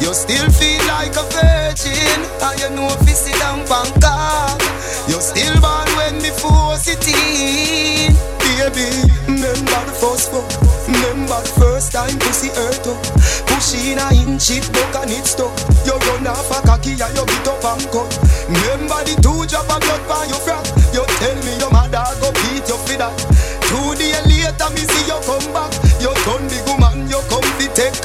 [0.00, 2.18] You still feel like a virgin.
[2.40, 4.60] And you know if you sit down Bangkok
[5.08, 8.14] You still ball when me force it in.
[8.40, 8.88] Baby,
[9.26, 13.02] remember the first fuck Remember first time pussy hurt up
[13.50, 15.50] Push in a inch it broke and it stuck.
[15.82, 18.06] You run off a cocky and you beat up and cut.
[18.46, 20.62] Remember the two drop of blood by your frack
[20.94, 23.18] You tell me your mother go beat you for that.
[23.66, 25.74] Two days later me see you come back.
[25.98, 27.98] You done big woman you come fi take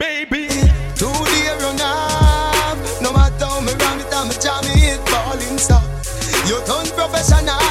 [0.00, 0.48] Baby.
[0.96, 2.80] Two days run off.
[3.04, 5.84] No matter how me ram it me jam it Ballin' stop
[6.48, 7.61] You done professional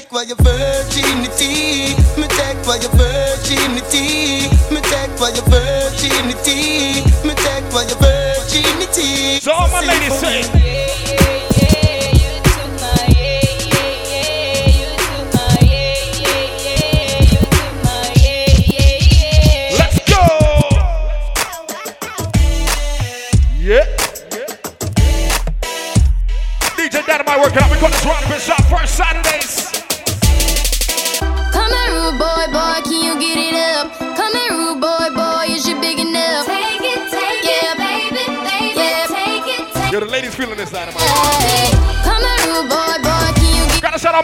[0.00, 1.94] take away your virginity.
[2.20, 4.48] Me take away your virginity.
[4.72, 7.04] Me take away your virginity.
[7.26, 9.40] Me take away your virginity.
[9.40, 10.89] So all my ladies say.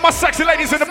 [0.06, 0.85] My sexy ladies in the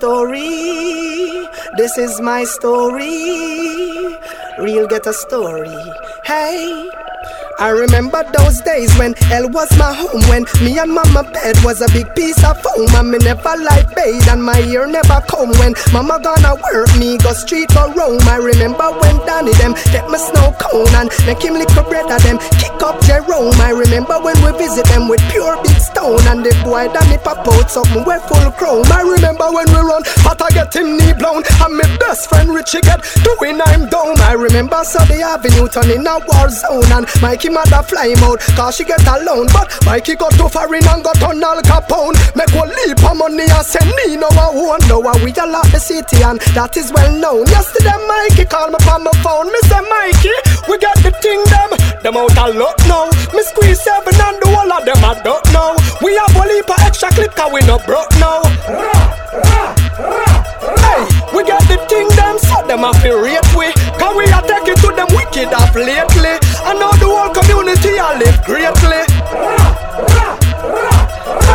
[0.00, 1.46] story.
[1.76, 4.16] This is my story.
[4.58, 5.76] Real get a story.
[6.24, 6.88] Hey.
[7.60, 11.82] I remember those days when hell was my home When me and mama bed was
[11.84, 15.52] a big piece of foam And me never like bathe and my ear never come
[15.60, 18.16] When mama gonna work me go street go roam.
[18.24, 22.40] I remember when Danny them get me snow cone And make him little brother them
[22.56, 23.52] kick up Jerome.
[23.60, 27.44] I remember when we visit them with pure big stone And the boy Danny pop
[27.44, 28.88] out something we full chrome.
[28.88, 32.56] I remember when we run but I get him knee blown And my best friend
[32.56, 37.49] Richie get doing I'm down I remember Sunday Avenue turning a war zone And Mikey
[37.50, 38.22] mother fly him
[38.56, 42.14] cause she get alone But Mikey got too foreign and got on Al Capone.
[42.36, 45.80] Make one leap of money and send me no one know We a lot the
[45.80, 47.46] city and that is well known.
[47.50, 49.50] Yesterday Mikey called me from my phone.
[49.50, 50.36] Me say Mikey,
[50.70, 51.70] we got the thing them.
[52.02, 53.10] Them out a lot now.
[53.34, 56.70] Me squeeze seven and the whole of them I don't know We have one leap
[56.70, 58.42] of extra clip cause we no broke now.
[60.80, 61.02] Hey,
[61.34, 61.62] we got
[62.40, 63.72] so them a feel rate we.
[63.98, 66.34] Cause we a take it to them wicked up lately?
[66.64, 69.19] I know the whole community a live greatly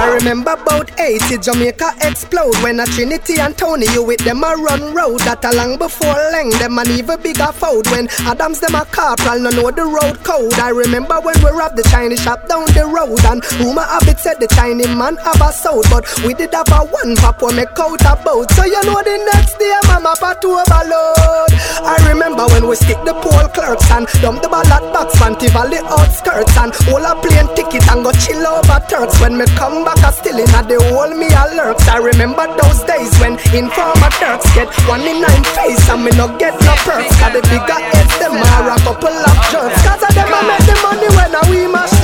[0.05, 4.53] I remember about 80 Jamaica explode when a Trinity and Tony you with them a
[4.53, 8.75] run road that a long before Leng them an even bigger fold when Adams them
[8.77, 10.53] a corporal no know the road code.
[10.61, 14.21] I remember when we robbed the Chinese shop down the road and rumor have it
[14.21, 17.57] said the Chinese man have a sold but we did have a one pop when
[17.57, 18.45] make out a boat.
[18.53, 21.49] So you know the next day mama pat overload
[21.81, 25.81] I remember when we stick the poll clerks and dump the ballot box Fanti Valley
[25.81, 29.17] outskirts and all a plane ticket and go chill over Turks.
[29.17, 31.45] When me come back a still in the hole me a
[31.87, 36.27] I remember those days when informer Turks get one in nine face and me no
[36.37, 37.15] get no perks.
[37.19, 39.79] Cause the bigger heads them are a couple of jerks.
[39.85, 41.94] Cause of them I make the money when I we mash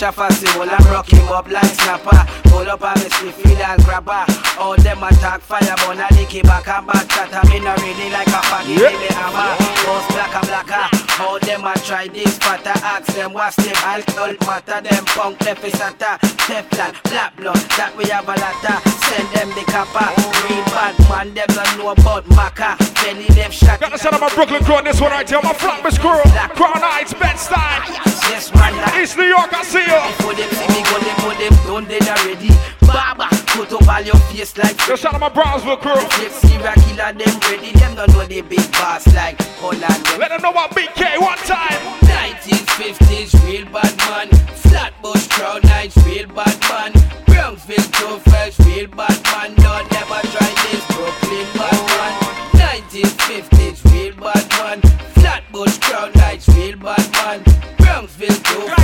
[0.00, 2.26] them Listen when me catch a fussy, well I rock him up like snapper.
[2.50, 4.24] Pull up on me sleep, feel and grabber.
[4.58, 7.32] All them attack fire, but I lick it back and back chat.
[7.32, 8.90] I mean, I really like a faggy, Yeah.
[8.90, 9.56] baby hammer.
[9.84, 10.74] Boss blacker, blacker.
[10.76, 11.22] Ah.
[11.22, 14.80] All them a try this fatter, ask them what's them alcohol matter.
[14.80, 16.18] Them punk left is santa.
[16.48, 18.80] Teflon, black blood, that we have a lotta.
[18.80, 19.00] Ah.
[19.10, 20.08] Send them the copper.
[20.46, 22.76] Green bad man, them don't know about maca.
[23.02, 23.80] Belly left shot.
[23.80, 25.40] Got the sound of my Brooklyn crew on this one right here.
[25.42, 26.20] My Flatbush crew.
[26.56, 28.30] Crown Heights, Bed-Stuy.
[28.30, 28.72] Yes, man.
[29.00, 29.89] East New York, I see.
[29.90, 32.50] Before them see me go, them go, them done, they already.
[32.86, 34.76] Baba, put up all your face like.
[34.86, 35.98] The sound of my Brownsville crew.
[36.22, 40.02] If serial killer, them ready, them don't know the big boss like Holland.
[40.18, 41.80] Let them know about BK one time.
[42.06, 44.28] 1950s, real bad man.
[44.70, 46.92] Flatbush Crown Heights, real bad man.
[47.26, 49.54] Brownsville, too fresh, real bad man.
[49.54, 52.12] Don't never try this, Brooklyn bad man.
[52.58, 54.80] 1950s, real bad man.
[55.14, 57.42] Flatbush Crown Heights, real bad man.
[57.78, 58.79] Brownsville, too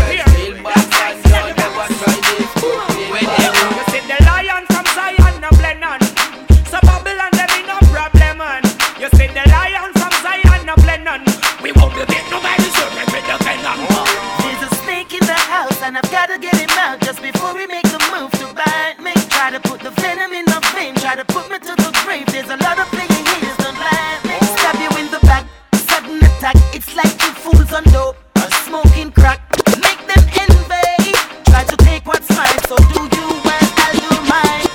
[15.86, 19.12] And I've gotta get him out just before we make the move to bite me.
[19.30, 22.26] Try to put the venom in my vein, try to put me to the grave.
[22.26, 24.34] There's a lot of playing haters, don't like me.
[24.58, 25.46] Stab you in the back,
[25.86, 26.56] sudden attack.
[26.74, 29.38] It's like two fools on dope or smoking crack.
[29.78, 31.14] Make them envy,
[31.46, 32.58] try to take what's mine.
[32.66, 34.66] So do you and I'll do mine.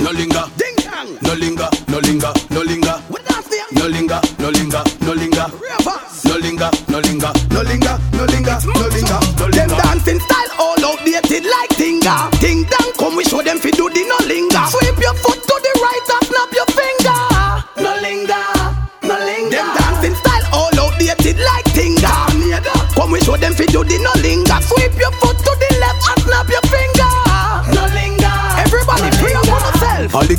[0.00, 1.20] No linger, ding dong.
[1.20, 2.96] No linger, no linger, no linger.
[3.76, 5.46] No linger, no linger, no linger.
[6.24, 8.91] No linger, no linger, no linger, no linger
[11.32, 12.30] outdated like Tinga.
[12.40, 14.51] Ting dang, come we show them fi do the no linger.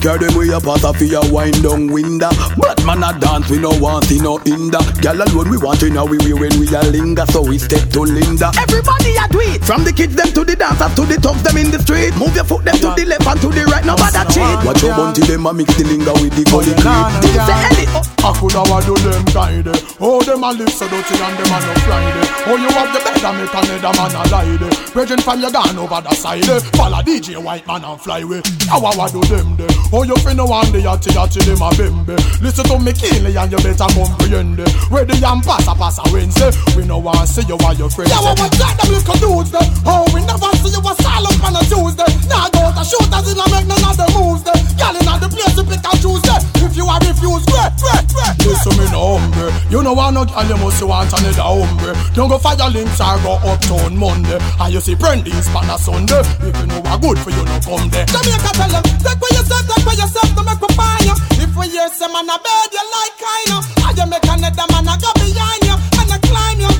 [0.03, 2.29] Girl them we a pass off a wind down window.
[2.59, 4.83] But man a dance we no want see no hinder.
[4.99, 7.87] Girl alone we want to know we we when we a linger, so we step
[7.95, 8.51] to Linda.
[8.59, 9.63] Everybody a do it.
[9.63, 12.11] From the kids them to the dancers to the thugs them in the street.
[12.19, 13.85] Move your foot them to the left and to the right.
[13.87, 14.59] Nobody cheat.
[14.67, 17.07] Watch your bunty them a mix the linger with the gully clip.
[17.23, 17.87] Things say Ellie.
[17.95, 18.13] Oh, oh.
[18.23, 19.67] I could have do them guide
[19.99, 22.99] Oh, them a live so dirty and them a no Friday Oh, you have the
[23.03, 26.45] better make another man a lie Brethren from your gone over the side.
[26.75, 30.37] Follow DJ White Man and fly away How I do them there Oh, you fin
[30.37, 32.17] no want the yachty yachty them a bembe.
[32.41, 34.73] Listen to me keenly and you better comprehend it.
[34.89, 36.49] Where the yam passa passa Wednesday.
[36.73, 38.09] We no want see you while your friends.
[38.09, 39.69] Yeah, well, what that them little dudes there?
[39.85, 42.09] Oh, we never see you a silent on a Tuesday.
[42.25, 44.57] Now go to shooters in a make none of the moves there.
[44.81, 46.41] Girl in the place to pick and choose there.
[46.65, 48.33] If you are refused, great, great, great.
[48.49, 49.53] Listen me no hungry.
[49.69, 51.93] You know want no girl, you must want another hungry.
[52.17, 54.41] Don't go fire links or go uptown Monday.
[54.57, 56.25] And you see Brandy's pan a Sunday.
[56.41, 58.09] If you know what good for you, no come there.
[58.09, 61.15] Jamaica tell them, take for yourself, take for yourself, to make find you.
[61.43, 63.63] If we hear some man a bed, you like kind of.
[63.85, 66.71] And you make another man a go behind you and a climb you.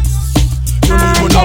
[0.88, 1.40] You need to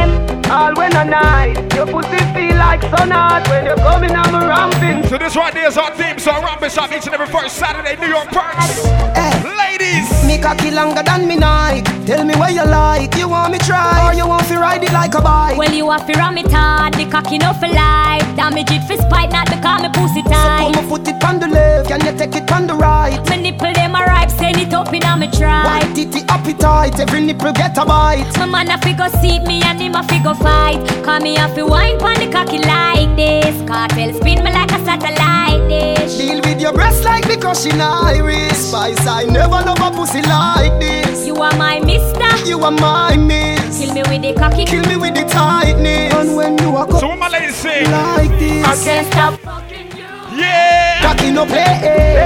[0.00, 0.03] a
[0.50, 4.46] All when a night, your pussy feel like sun hot when you're coming on my
[4.46, 5.06] ramping.
[5.08, 6.42] So this right there is our theme song.
[6.42, 8.84] Ramping shop each and every first Saturday, New York Perks.
[9.16, 9.54] Eh.
[9.56, 10.08] Ladies.
[10.24, 11.84] Me cocky longer than me night.
[12.06, 13.14] Tell me what you like.
[13.16, 15.56] You want me try or you want to ride it like a bike?
[15.56, 18.22] Well, you have to ram it hard, the cocky no for life.
[18.36, 20.66] Damage it for spite, not because me pussy tight.
[20.66, 23.18] Put my foot it on the left, can you take it on the right?
[23.28, 25.64] My nipple them a ripe, send it up in a me try.
[25.64, 28.30] White titty appetite, every nipple get a bite.
[28.38, 30.78] My man a figure seat me and him a figure fight.
[31.04, 33.54] Call me a fi wine pon the cocky like this.
[33.68, 36.16] Kartel spin me like a satellite dish.
[36.16, 38.52] Deal with your breast like because she Irish.
[38.52, 41.26] Spice, I never love a pussy like this.
[41.26, 42.46] You are my mister.
[42.46, 43.78] You are my miss.
[43.78, 44.64] Kill me with the cocky.
[44.64, 46.14] Kill me with the tightness.
[46.14, 47.84] And when you are So what my ladies say?
[47.86, 49.40] like this, I can't stop.
[49.40, 50.40] Fucking you.
[50.40, 51.02] Yeah.
[51.02, 52.23] cocky no play.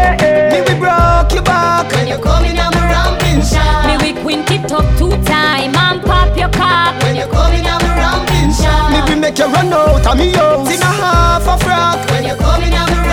[10.08, 12.10] Run out of me in a half a frock.
[12.10, 13.07] When you're coming on my ramping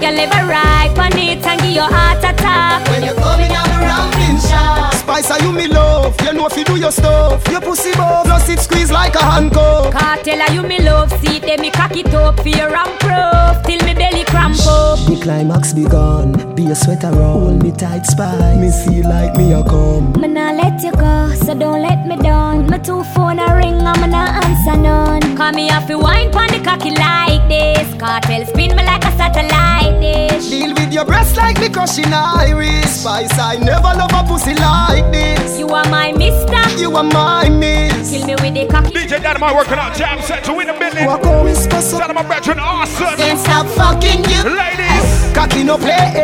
[0.00, 0.12] shot.
[0.12, 2.88] I can live a right on it and give your heart attack.
[2.88, 4.94] When you coming on my ramping shot.
[4.94, 6.20] Spice, are you me love?
[6.22, 7.46] You know if you do your stuff.
[7.48, 9.92] Your pussy buff, plus it squeeze like a handcuff.
[9.92, 13.86] Kartel are you me love, see them me cock it up, fear and proof, till
[13.86, 14.98] me belly cramp up.
[15.06, 16.54] The climax begun.
[16.54, 18.58] Be a sweater roll me tight spice.
[18.58, 20.12] Me feel like me a come.
[20.20, 22.66] Me nah let you go, so don't let me down.
[22.66, 25.36] My two phone a ring, I'm nah answer none.
[25.36, 27.86] Call me off you wine pon the cocky like this.
[27.94, 30.48] Kartel spin me like a satellite dish.
[30.50, 32.86] Deal with your breast like me crushing Irish.
[32.86, 35.58] Spice, I never love a pussy like this.
[35.58, 36.62] You are my mister.
[36.80, 38.10] You are my miss.
[38.10, 38.92] Kill me with the cocky.
[38.92, 41.06] DJ Dynamite working on jam set to win a million.
[41.06, 43.16] Walk on whisper so Shout out my brethren, awesome.
[43.16, 44.40] Can't stop fucking you.
[44.54, 45.34] Ladies.
[45.34, 46.14] Cocky no play.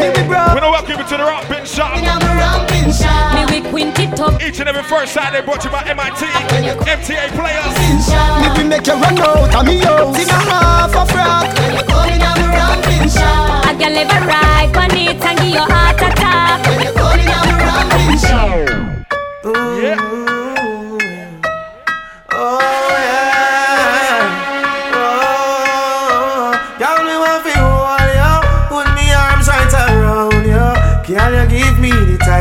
[0.00, 0.54] Me we bro.
[0.54, 1.94] We know welcome you to the rock bin shop.
[1.96, 3.37] Me I'm a ramping shot.
[3.58, 4.40] Me we quint up.
[4.40, 6.26] Each and every first Saturday brought to you by MIT,
[6.86, 7.74] MTA players.
[8.38, 11.58] Me we make you run out of me house in a half a frock.
[11.58, 13.66] When you coming on a ramping shot.
[13.66, 16.66] I can live a right on it and give your heart attack.
[16.68, 19.82] When you coming on a ramping shot.
[19.82, 20.17] Yeah.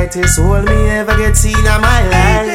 [0.07, 2.47] Me the tightest hold me ever get seen in my life.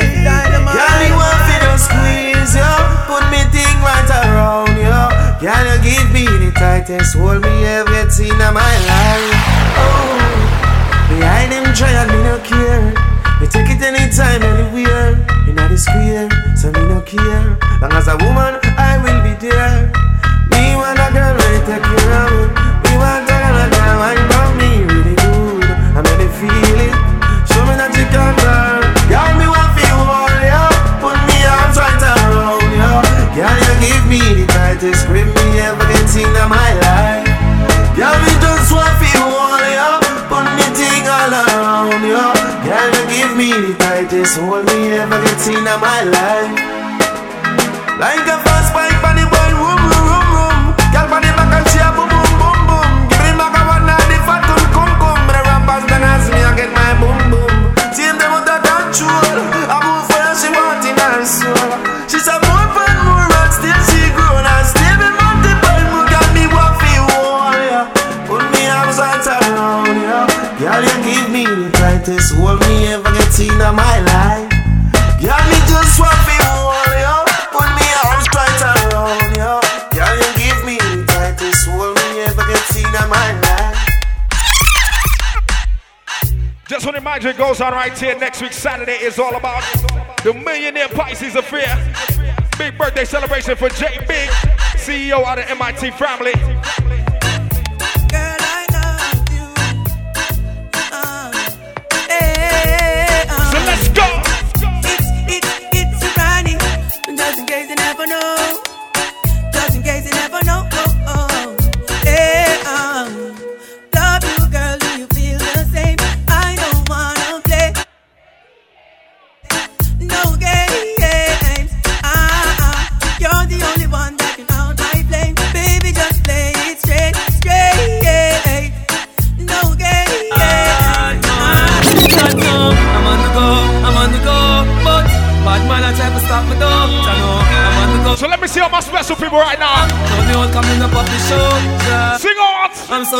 [0.72, 2.72] Girl, you want fi just squeeze you,
[3.07, 5.00] put me thing right around you.
[5.40, 9.36] Girl, you give me the tightest hold me ever get seen in my life.
[9.76, 10.16] Oh,
[11.09, 12.94] behind them trial me no care.
[13.40, 15.18] Me take it anytime, anywhere.
[15.48, 17.59] In the square, so me no care.
[17.80, 19.90] Long as a woman, I will be there.
[20.50, 20.98] Me want
[41.23, 42.35] all around ya.
[42.66, 46.55] Girl, you give me the tightest hold me ever get in my life.
[48.03, 48.51] Like a
[73.75, 74.51] my life.
[75.20, 77.25] Girl, me just want feel all, yeah.
[77.53, 79.61] Put me arms right around, yeah.
[80.18, 83.79] You give me the tightest hold me ever get in my life.
[86.68, 89.62] Just when the magic goes on right here, next week Saturday is all about
[90.25, 91.77] the Millionaire Pisces Affair.
[92.59, 94.29] Big birthday celebration for Jay Big,
[94.77, 96.33] CEO of MIT family.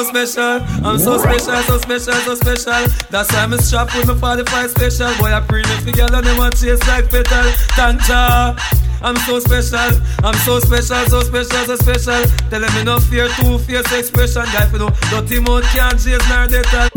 [0.05, 0.87] So special.
[0.87, 2.87] I'm so special, so special, so special.
[3.11, 5.15] That's why I'm strapped with my 45 special.
[5.19, 7.45] Boy, I pre me together they want chase like petal.
[7.77, 8.57] Thank ya.
[9.03, 12.23] I'm so special, I'm so special, so special, so special.
[12.51, 14.45] Tell them me no fear, two fierce expression.
[14.53, 16.89] Guy, for no dirty mouth can't chase nor uh,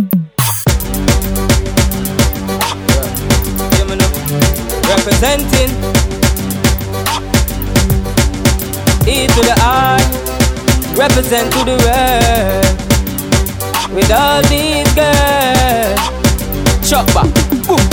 [4.90, 5.72] representing
[9.08, 9.98] E to the R,
[10.98, 12.85] represent to the world
[13.94, 16.00] with all these girls.
[16.86, 17.26] Chop back,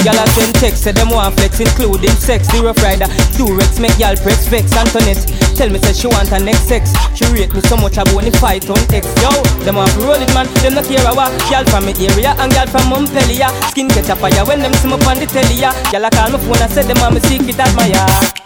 [0.05, 2.47] y'all a send text, say them want flex, including sex.
[2.61, 3.07] Rough rider,
[3.41, 4.77] Durex, make y'all press vex.
[4.77, 5.25] Antoinette,
[5.57, 6.93] tell me say she want her next sex.
[7.17, 9.09] She rate me so much I want fight on X.
[9.25, 9.33] Yo,
[9.65, 10.45] them want to roll it, man.
[10.61, 13.49] Them not care about y'all from me area and y'all from Montpellier.
[13.73, 15.57] Skin catch a fire when them see me on the telly.
[15.57, 15.73] ya.
[15.91, 18.42] Y'all a call my phone and say them want me secret admire.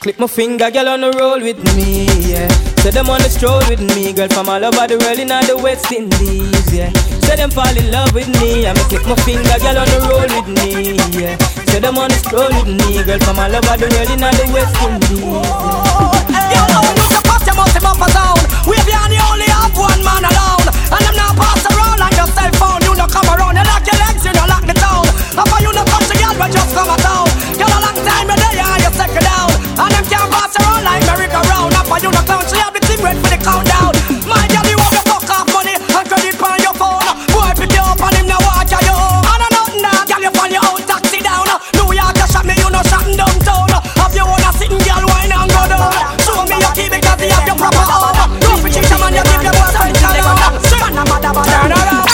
[0.00, 2.48] Click my finger, girl on the roll with me, yeah.
[2.80, 5.44] Say them on the stroll with me, girl from all over the world in all
[5.44, 6.88] the West Indies, yeah.
[7.28, 10.00] Say them fall in love with me, I me click my finger, girl on the
[10.08, 11.36] roll with me, yeah.
[11.68, 14.32] Say them on the stroll with me, girl from all over the world in all
[14.32, 16.48] the West Indies, yeah.
[16.48, 18.40] Yo, how you to pass your mouth up a sound?
[18.64, 20.64] We be on the only have one man alone.
[20.96, 22.80] And them not pass around like your cell phone.
[22.88, 25.04] You no come around, you lock your legs, you no lock the town.
[25.36, 27.28] How you no touch a girl, but just come a town?
[27.60, 27.68] Girl,
[29.78, 31.72] And them can't pass around like merry-go-round.
[31.74, 33.94] How about you no clown, she have the thing ready for the countdown.
[34.26, 37.04] My girl, you have your fuck off money and credit on your phone.
[37.30, 38.96] Boy, pick you up and him now watch you.
[38.96, 41.46] I nothing now, girl, you fall your own taxi down.
[41.76, 43.70] New York, you shot me, you no shot downtown.
[44.00, 45.92] Have you wanna sitting girl, wine and go down?
[46.24, 48.38] Show me your key because you have your proper home.
[48.42, 50.18] Don't be cheat, man, you give your boyfriend down.
[50.82, 52.06] Man, I'm a turn around.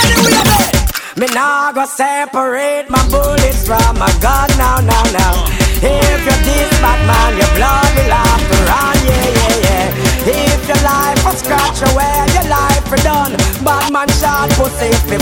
[1.16, 5.55] Me nah go separate my bullets from my gun now, now, now.
[11.36, 13.55] Scratch away, your life for done.
[13.66, 14.70] Bad man shot for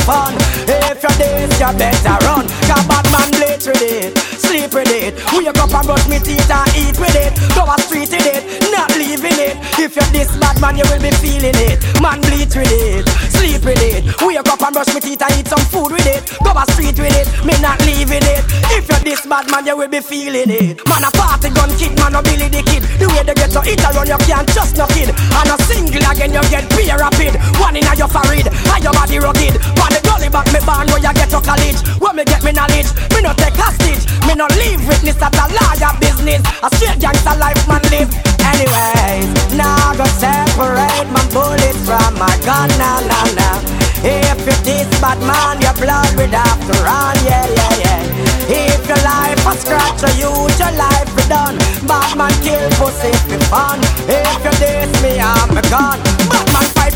[0.05, 0.37] fun.
[0.69, 2.45] If you're this, you better run.
[2.69, 5.17] Cause bad man bleach with it, sleep with it.
[5.33, 7.33] Wake up and brush me teeth and eat with it.
[7.57, 9.57] Go a street with it, not leaving it.
[9.81, 11.81] If you're this bad man, you will be feeling it.
[12.05, 14.05] Man bleach with it, sleep with it.
[14.21, 16.21] Wake up and brush me teeth and eat some food with it.
[16.45, 18.45] Go a street with it, me not leaving it.
[18.77, 20.85] If you're this bad man, you will be feeling it.
[20.85, 22.85] Man a party gun kid, man a Billy the kid.
[23.01, 25.09] The way they get to eat around, you can't trust no kid.
[25.09, 27.41] And a single again, you get beer rapid.
[27.57, 29.55] One in a your forehead, and your body rugged.
[29.79, 31.79] But the gully back me barn where you get to college.
[32.03, 34.03] When me get me knowledge, me no take hostage.
[34.27, 36.43] Me no leave witness that a lawyer business.
[36.63, 38.11] A straight gangster life man live.
[38.43, 43.59] Anyways, now go separate my bullets from my gun now, now, now.
[44.05, 48.03] If you're this bad man, your blood have to run, yeah, yeah, yeah.
[48.47, 50.31] If your life a scratch or you,
[50.61, 51.57] your life be done.
[51.89, 53.81] Bad man kill pussy for fun.
[54.07, 56.44] If you diss me, I'm a gun.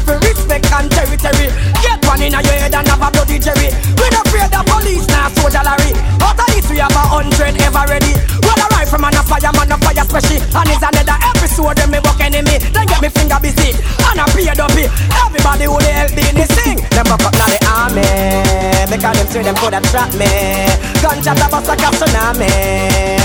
[0.09, 1.53] Bad man for respect and territory.
[1.85, 3.69] Get one in a your head and have a bloody jerry.
[4.01, 5.93] We don't afraid of police, now soldier Larry.
[6.25, 8.13] Out of this we have a hundred ever ready.
[8.41, 10.41] Well, a rifle man a fire, man a fire special.
[10.57, 12.57] And it's another episode when me buck enemy.
[12.73, 14.73] Then get me finger busy and a paid up.
[14.73, 16.81] Everybody who they help me sing.
[16.97, 18.09] Them up up now the army.
[18.89, 20.33] Because them say them coulda trap me.
[21.05, 22.53] Gunshot a bust like a tsunami.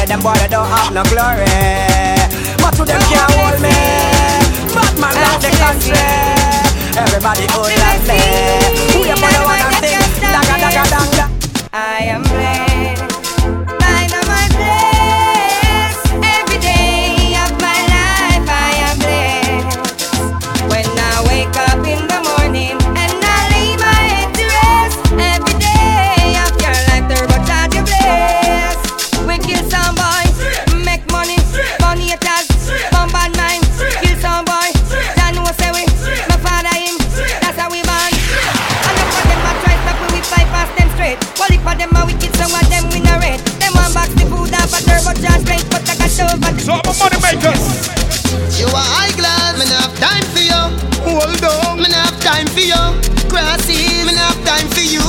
[0.07, 1.47] Them boy they don't have no glory.
[2.59, 3.71] But to them can't hold me.
[4.75, 6.42] Batman love the country.
[6.95, 8.19] Everybody hold like me.
[8.93, 9.99] Who you wanna wanna sing?
[10.21, 11.25] Daga daga daga.
[11.73, 12.72] I am blessed.
[46.33, 47.53] So I'm a money maker.
[48.57, 50.61] You are high class, me not have time for you.
[51.05, 52.73] Hold on, me not have time for you.
[53.29, 55.05] Me not have time for you.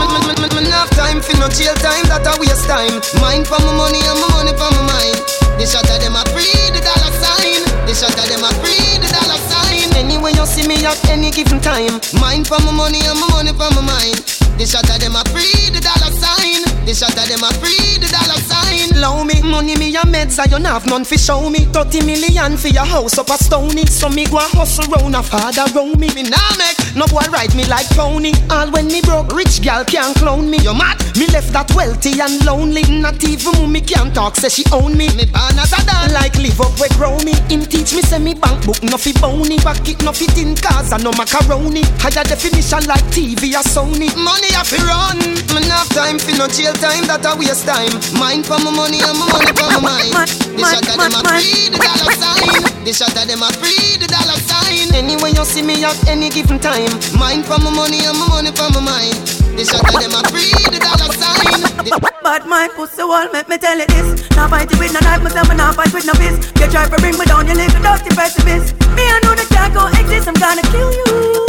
[0.00, 2.96] Not have time for no jail time, that a waste time.
[3.20, 5.20] Mind for my money and my money for my mind.
[5.60, 7.60] The shot of them a free the dollar sign.
[7.84, 9.84] The shot of them a free the dollar sign.
[10.00, 12.00] Anyway you see me at any given time.
[12.16, 14.16] Mind for my money and my money for my mind.
[14.56, 16.69] The shot of them a free the dollar sign.
[16.90, 18.98] The shot of them a free the dollar sign.
[18.98, 21.70] Love me, money, me a meds, I don't have none fi show me.
[21.70, 23.86] 30 million for your house up a stony.
[23.86, 26.10] So me go a hustle round a father round me.
[26.18, 28.34] Me nah make no boy ride me like pony.
[28.50, 30.58] All when me broke, rich gal can't clone me.
[30.66, 30.98] You mad?
[31.14, 32.82] Me left that wealthy and lonely.
[32.90, 35.06] Not even mommy can't talk, say she own me.
[35.14, 37.38] Me born as a dad, like live up where grow me.
[37.46, 39.62] Him teach me say me bank book no fi bony.
[39.62, 41.86] Back it no fit in cars and no macaroni.
[42.02, 44.10] Higher definition like TV or Sony.
[44.18, 45.22] Money a fi run.
[45.54, 47.92] Me nah have time fi no jail time, that a waste time.
[48.16, 50.16] Mind for my money and my money for my mind.
[50.56, 52.84] The shot of them a free the dollar sign.
[52.84, 54.88] The shot of them a free the dollar sign.
[54.96, 56.90] Anyway you see me at any given time.
[57.20, 59.14] Mind for my money and my money for my mind.
[59.54, 61.60] The shot of them a free the dollar sign.
[61.84, 64.28] The But my pussy wall, make me tell you this.
[64.36, 66.52] Now fight it with no knife, myself, and now fight with no fist.
[66.60, 68.76] You try to bring me down, you little dirty pessimist.
[68.96, 71.39] Me, I know the can't go exist, I'm gonna kill you.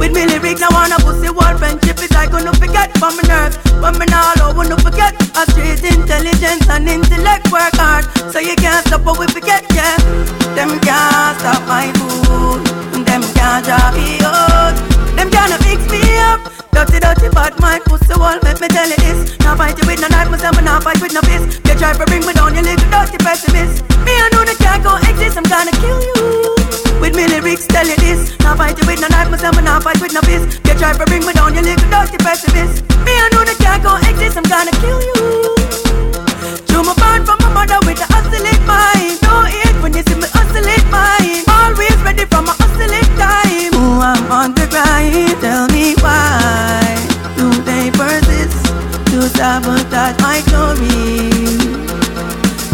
[0.00, 3.24] With me lyrics, now on a pussy wall, friendship is like gonna forget from my
[3.28, 3.60] nerves.
[3.84, 5.12] But me now over, no forget.
[5.36, 8.08] A straight intelligence and intellect work hard.
[8.32, 10.00] So you can't stop what we forget, yeah.
[10.56, 12.64] Them can't stop my food.
[13.04, 14.72] Them can't drop me out.
[15.20, 16.00] Them can't fix me
[16.32, 16.48] up.
[16.72, 19.36] Dirty, dirty, bad mind, pussy wall, make me tell you this.
[19.40, 21.60] Now fight you with no knife, myself, and now fight with no fist.
[21.68, 23.84] You try to bring me down, you little dirty pessimist.
[24.08, 26.19] Me, I know the can't go exist, I'm gonna kill you.
[27.20, 28.32] Me lyrics, tell you this.
[28.40, 30.56] Now fight you with no knife, myself, and now fight with no fist.
[30.64, 32.80] You try to bring me down, you little dirty pessimist.
[33.04, 35.20] Me, I know the can't go exist, I'm gonna kill you.
[36.64, 39.20] Through my born from my mother with the oscillate mind.
[39.20, 41.44] Don't hate when you see me oscillate mind.
[41.60, 43.68] Always ready for my oscillate time.
[43.76, 45.36] Ooh, I'm on the grind.
[45.44, 46.80] Tell me why
[47.36, 48.64] do they persist
[49.12, 51.39] to sabotage my glory?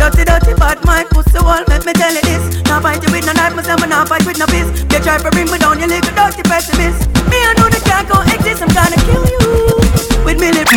[0.06, 2.62] Dirty, dirty, bad mind, pussy wall, make me tell you this.
[2.70, 4.86] Now fight you with no knife, myself, and now fight with no fist.
[4.92, 7.10] You try to bring me down, you little dirty pessimist.
[7.26, 9.42] Me, I know the can't go exist, I'm gonna kill you.
[10.24, 10.68] With me, lip.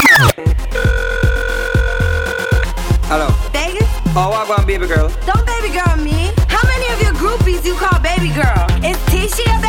[3.06, 3.30] Hello.
[3.54, 3.86] Vegas?
[4.18, 5.14] Oh, I want baby girl.
[5.28, 6.34] Don't baby girl me.
[6.50, 8.66] How many of your groupies you call baby girl?
[8.82, 9.69] Is Tisha a baby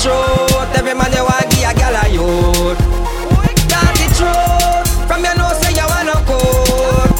[0.00, 2.80] truth, every man you want give a gal a youth.
[3.68, 7.12] Start the truth from your nose say you wanna coat.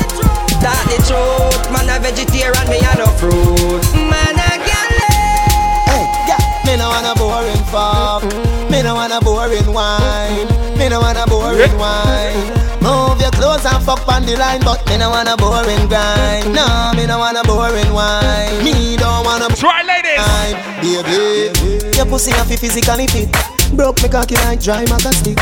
[0.56, 3.84] Start the truth, man a vegetarian, me a no fruit.
[4.08, 4.96] Man a gal.
[4.96, 5.92] Eh.
[5.92, 8.24] Hey, yeah, me no want a boring fuck.
[8.70, 10.48] Me no want a boring wine.
[10.78, 12.70] Me no want a boring wine.
[12.80, 16.48] Move your clothes and fuck on the line, but me no want a boring grind.
[16.54, 18.64] No, me no want a boring wine.
[18.64, 20.16] Me don't want a Try ladies.
[20.80, 23.59] Baby, your pussy have to physically fit.
[23.74, 25.38] Broke me cocky like dry maca stick.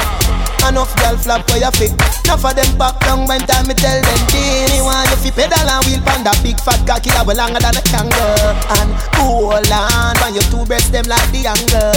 [0.69, 1.93] Enough girl flap where you fit.
[2.29, 4.69] Enough of them back down when time me tell them this.
[4.69, 7.57] Me want you fi pedal and wheel pan that big fat cocky that well longer
[7.57, 8.53] than a kangaroo.
[8.77, 11.89] And hold on, when your two breasts them like the angle.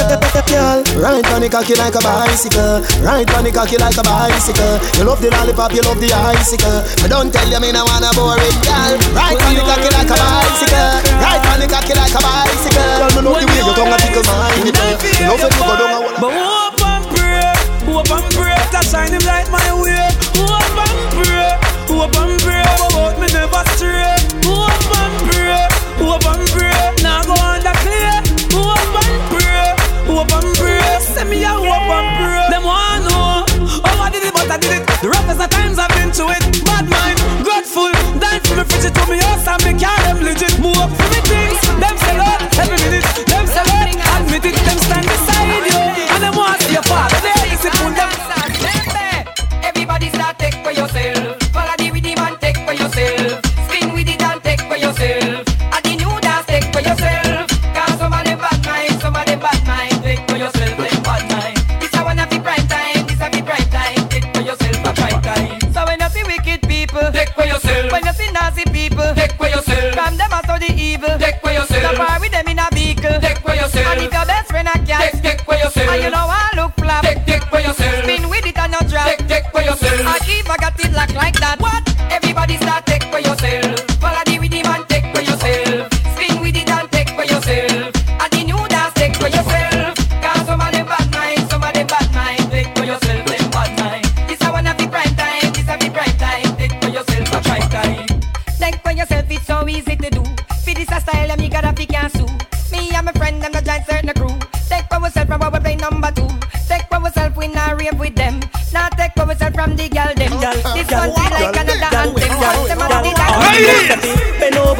[0.48, 2.80] Girl, ride on the cocky like a bicycle.
[3.04, 4.80] Ride on the cocky like a bicycle.
[4.96, 6.80] You love the lollipop, you love the icicle.
[7.04, 8.94] But don't tell you me no want a boring girl.
[9.12, 10.96] Ride on the cocky like a bicycle.
[11.20, 12.88] Ride on the cocky like a bicycle.
[13.04, 14.96] Girl, me love the way your tongue a tickle my nipple.
[15.20, 16.21] You love it, you go down a wall.
[16.22, 17.50] But hope and pray,
[17.90, 20.06] hope and pray to shine him light my way.
[20.38, 21.50] Hope and pray,
[21.90, 24.22] hope and pray, oh, but me never stray.
[24.46, 24.70] Hope
[25.02, 25.66] and pray,
[25.98, 28.22] hope and pray, now go under clear.
[28.54, 29.74] Hope and pray,
[30.06, 32.46] hope and pray, send me a hope and pray.
[32.54, 34.86] Them want know how I did it, but I did it.
[35.02, 36.44] The roughest of times I've been to it.
[36.70, 37.90] Bad mind, grateful,
[38.22, 40.54] dying for me fridge to me house and me car them legit.
[40.62, 41.21] Move up for me
[70.62, 71.18] the evil.
[71.18, 71.82] Take where yourself.
[71.82, 73.18] Stop war with them in a vehicle.
[73.20, 73.88] Take where yourself.
[73.88, 75.12] And if your best friend a cat.
[75.12, 75.90] Take, take where yourself.
[75.90, 77.04] And you know I look flap.
[77.04, 78.04] Take, take where yourself.
[78.04, 79.08] Spin with it and not drop.
[79.08, 80.06] Take, take where yourself.
[80.06, 81.60] I keep I got it locked like that.
[81.60, 81.84] What?
[82.12, 82.81] Everybody start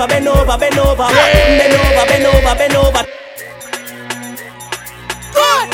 [0.02, 1.08] over, bend over, bend over.
[1.14, 3.04] Bend over, bend over, bend over.
[5.32, 5.70] Good.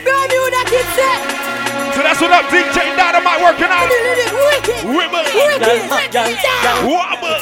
[0.00, 1.20] Brand new that it said.
[1.94, 3.88] So that's what up, DJ Dynamite working out.
[4.32, 4.88] Wicked.
[4.88, 5.26] Wibble.
[5.36, 5.84] Wicked.
[6.88, 7.36] Wobble.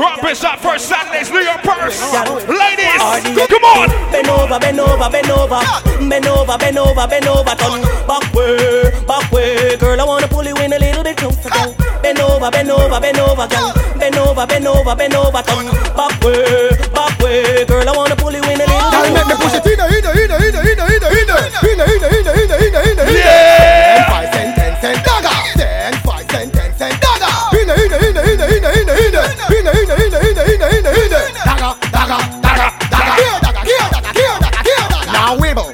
[0.00, 2.00] Rock Bishop first Saturdays, New York Purse.
[2.48, 3.02] Ladies,
[3.46, 3.88] come on.
[4.10, 5.60] Bend over, bend over, bend over.
[6.08, 7.54] Bend over, bend over, bend over.
[7.54, 9.76] Turn back way, back way.
[9.76, 11.74] Girl, I wanna pull you in a little bit closer, girl.
[12.02, 13.93] Bend over, bend over, bend over, girl.
[14.34, 15.42] Bend over, bend over, bend over.
[15.46, 17.64] Turn back way, back way.
[17.66, 19.94] Girl, I wanna pull you in a little Girl, make me push it in, in,
[19.94, 23.14] in, in, in, in, in, in, in, in, in, in, in, in, in.
[23.14, 23.94] Yeah.
[23.94, 25.38] Ten, five cent, ten cent, dagger.
[25.54, 27.30] Ten, five cent, ten cent, dagger.
[27.54, 30.82] In, in, in, in, in, in, in, in, in, in, in, in, in, in, in,
[30.82, 31.14] in.
[31.46, 33.14] Dagger, dagger, dagger, dagger.
[33.14, 35.14] Here, dagger, here, dagger, here, dagger, here, dagger.
[35.14, 35.70] Now wibble,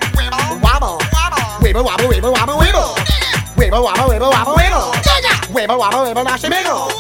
[0.61, 1.00] wobble,
[1.64, 2.92] wibble, wobble, wibble, wobble, wibble.
[3.56, 4.92] Wibble, wobble, wibble, wobble, wibble.
[5.48, 6.92] Wibble, wobble, wibble, dash and wiggle.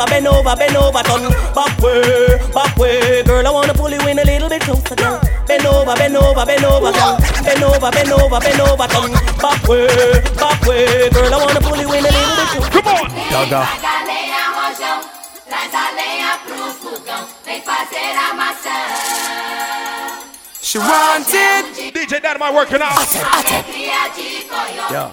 [0.00, 3.22] Over, bend over, bend over, turn back way, back way.
[3.22, 5.20] Girl, I wanna pull you in a little bit closer, girl.
[5.46, 7.18] Bend over, bend over, bend over, girl.
[7.44, 9.86] Bend over, bend over, bend over, turn back way,
[10.40, 11.10] back way.
[11.10, 12.70] Girl, I wanna pull you in a little bit closer.
[12.70, 13.10] Come on.
[13.30, 13.60] Dagger.
[13.60, 15.00] Traga lenha, rojão,
[15.48, 18.78] traz a lenha pro fogão, vem fazer a maçã.
[20.62, 21.92] She wanted.
[21.92, 23.08] DJ Dynamite working out.
[23.32, 25.10] Alegria de Goió Yeah.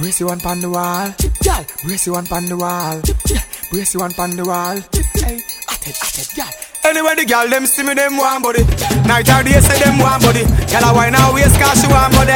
[0.00, 1.12] Brace you one pan the wall.
[1.44, 1.64] Gal.
[1.84, 3.00] Brace you one pan the wall.
[3.70, 4.80] Brace you one pan the wall.
[5.20, 5.36] Hey.
[5.68, 6.48] At it, at it, gal.
[6.88, 8.64] Anyway, the girl them see me, them want body.
[9.04, 10.48] Night or day, say them want body.
[10.72, 12.32] Girl a wine her waist 'cause she want body.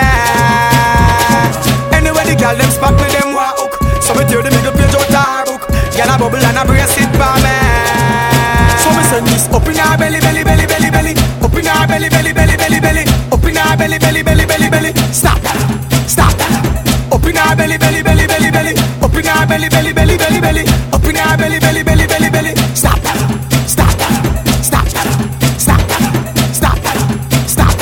[1.96, 3.72] Anyway, the girl them spot me, them want hook.
[4.04, 5.62] So me tear the middle page out her book.
[5.96, 7.56] Girl a bubble and a brace it for me.
[8.76, 11.12] So me send this up in her belly, belly, belly, belly, belly.
[11.40, 13.04] Up in her belly, belly, belly, belly, belly.
[13.32, 14.92] Up in her belly, belly, belly, belly, belly.
[15.12, 15.43] Stop.
[17.74, 18.72] Belly, belly, belly, belly, belly.
[19.02, 20.64] Up in her belly, belly, belly, belly, belly.
[20.92, 22.52] Up in her belly, belly, belly, belly, belly.
[22.74, 22.98] Stop,
[23.66, 23.98] stop,
[24.62, 25.80] stop, stop,
[26.54, 26.78] stop,
[27.46, 27.72] stop.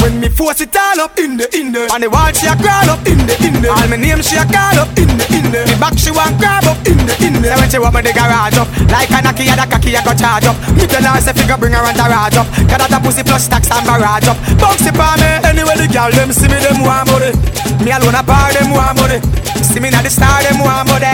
[0.00, 2.56] When me force it all up in the in the, on the wall she a
[2.56, 3.68] crawl up in the in the.
[3.68, 5.64] All my name she a call up in the in the.
[5.68, 7.52] The back she want grab up in the in the.
[7.56, 10.48] When she want me the garage up, like a knocky a cocky a go charge
[10.48, 10.56] up.
[10.76, 12.48] Me tell her say figure bring her and garage up.
[12.68, 14.36] Got that pussy plus stacks and barrage up.
[14.56, 15.30] Bounce it for me.
[15.44, 17.63] Anyway the girl them see me them want money.
[17.82, 19.18] Me alone a bar them want money.
[19.62, 21.06] See me now the star them want money.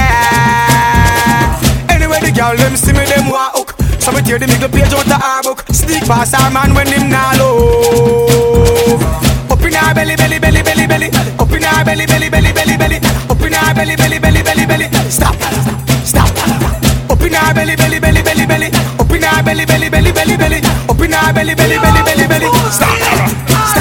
[1.88, 3.74] Anyway, the girl them see me, them want hook.
[4.00, 5.64] So me tear the middle page out the her book.
[5.72, 9.02] Sneak past her man when him nah love.
[9.50, 11.08] Up in her belly, belly, belly, belly, belly.
[11.38, 12.98] Up in her belly, belly, belly, belly, belly.
[13.28, 14.86] Up in her belly, belly, belly, belly, belly.
[15.10, 15.36] Stop,
[16.04, 16.30] stop.
[17.10, 18.68] Up in her belly, belly, belly, belly, belly.
[18.98, 20.60] Up in her belly, belly, belly, belly, belly.
[20.88, 22.48] Up in her belly, belly, belly, belly, belly.
[22.70, 22.96] Stop,
[23.72, 23.79] stop.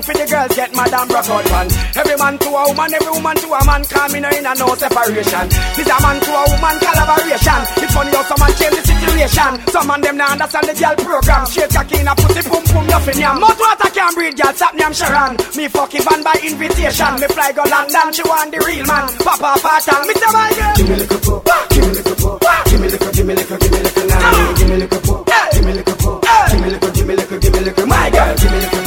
[0.00, 1.68] Song for the girls get mad and broke out man.
[1.96, 4.74] Every man to a woman, every woman to a man, come in in a no
[4.74, 5.46] separation.
[5.76, 7.60] This a man to a woman collaboration.
[7.80, 9.52] It's funny how some man change the situation.
[9.68, 11.44] Some man them not understand the girl program.
[11.46, 13.40] Straight cocky in a pussy pum pum nothing yam.
[13.40, 14.52] Mouth water can't breathe, girl.
[14.54, 15.32] Stop me, I'm Sharon.
[15.56, 17.12] Me fucking van by invitation.
[17.20, 19.04] Me fly go London, she want the real man.
[19.20, 20.74] Papa pattern, me tell my girl.
[20.76, 23.72] Give me little pop, give me little pop, give me little, give me little, give
[23.72, 24.00] me little.
[24.00, 27.52] Give me little pop, give me little pop, give me little, give me little, give
[27.52, 27.86] me little.
[27.86, 28.79] My girl, give me little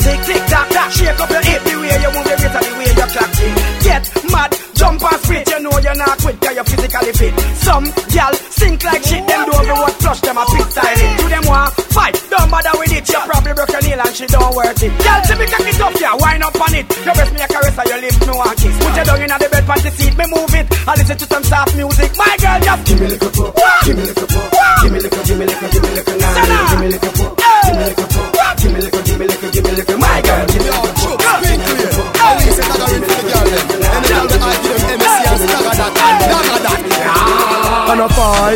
[0.00, 2.64] tick tick tock tock, shake up your hip the way you move your wrist and
[2.64, 3.54] the way you clap it.
[3.84, 4.02] Get
[4.32, 7.34] mad, jump and spit, you know you're not quit, cause you're physically fit.
[7.60, 11.12] Some girl sink like shit, them do over what flush them a pit style it.
[11.20, 14.26] To them want fight, don't bother with it, you probably broke your nail and she
[14.26, 14.92] don't worth it.
[15.04, 16.84] Girl, see me cock it up, yeah, wind up on it.
[17.04, 18.76] You breast me a caress and your lips me want kiss.
[18.80, 20.66] Put your down in the bed, pan the seat, me move it.
[20.88, 22.10] I listen to some soft music.
[22.16, 23.52] My girl, just give me little pop,
[23.84, 24.48] give me little pop,
[24.80, 26.70] give me little, give me little, give me little now.
[26.70, 27.19] Give me little pop, give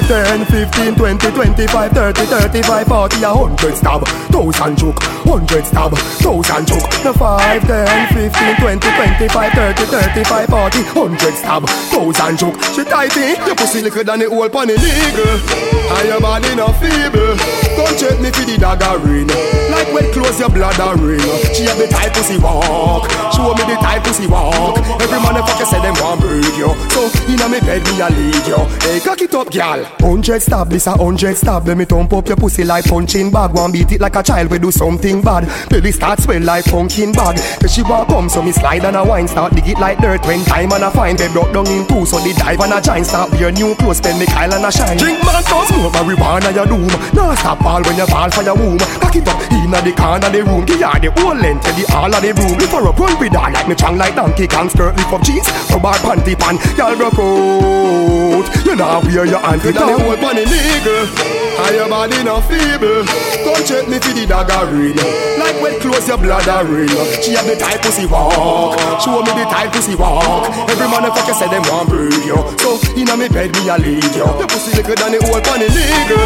[0.03, 4.03] 15, 20, 25, 30, 35, 40, a hundred stab,
[4.33, 6.91] thousand choke, hundred stab, thousand choke.
[7.03, 11.63] The 5, 10, 15, 20, 25, 30, 35, 40, hundred stab,
[11.95, 12.59] thousand choke.
[12.75, 15.75] She tighty, your pussy liquor than the old pony nigga.
[15.95, 17.37] And your body no feeble.
[17.77, 19.29] Come check me for the dagger ring.
[19.71, 21.21] Like when close your a ring.
[21.55, 23.11] She have the type pussy walk.
[23.35, 24.79] Show me the type pussy walk.
[24.99, 26.73] Every motherfucker say them want breed you.
[26.91, 28.59] So inna me bed me a lead you.
[28.81, 29.84] Hey, cock it up, gal.
[30.01, 31.67] Hundred stab, this a hundred stab.
[31.67, 33.53] Let me thump up your pussy like punching bag.
[33.53, 35.49] One beat it like a child we do something bad.
[35.69, 37.37] Belly start swell like pumpkin bag.
[37.61, 40.25] Cause she want come so me slide and a wine start dig it like dirt.
[40.27, 42.81] When time and a fine bed broke down in two so the dive and a
[42.81, 44.97] giant start wear new clothes spend me Kyle and a shine.
[44.97, 46.89] Drink man don't smoke marijuana your doom.
[47.13, 48.79] Now stop ball when you ball for your womb.
[48.79, 50.65] Cock it up inna the corner the room.
[50.65, 52.57] Give her the whole length the all of the room.
[52.61, 55.25] If her up run with her like me chang like donkey skirt lift up.
[55.69, 58.47] From bar panty pan, y'all rock out.
[58.65, 59.99] You know wear your auntie down.
[59.99, 61.45] the whole panny nigga.
[61.55, 63.07] And your body no feeble.
[63.47, 64.99] Come check me for the dagger ring.
[65.39, 66.91] Like when close your a ring.
[67.23, 68.75] She have the type pussy walk.
[68.99, 70.51] Show me the type pussy walk.
[70.67, 72.39] Every man motherfucker say them want breed you.
[72.59, 74.27] So inna me bed me a lead you.
[74.27, 76.21] Your pussy liquor than the whole panny nigga.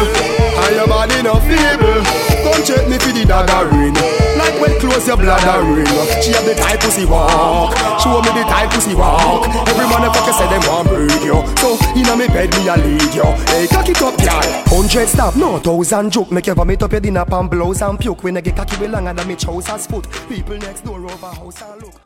[0.65, 2.01] And your body no feeble.
[2.41, 3.93] Come check me for the dagger ring.
[4.33, 5.93] Like when close your a ring.
[6.25, 7.77] She have the type pussy walk.
[8.01, 9.45] Show me the type pussy walk.
[9.69, 11.37] Every man motherfucker say them want breed you.
[11.61, 13.29] So inna me bed me a lead you.
[13.47, 14.63] Hey, cock it up, y'all.
[14.67, 16.31] Hundred stop, no thousand joke.
[16.31, 18.23] Make you vomit up your dinner pan blouse and puke.
[18.23, 20.07] When I get cocky, we longer than me trousers foot.
[20.27, 21.98] People next door over house and look.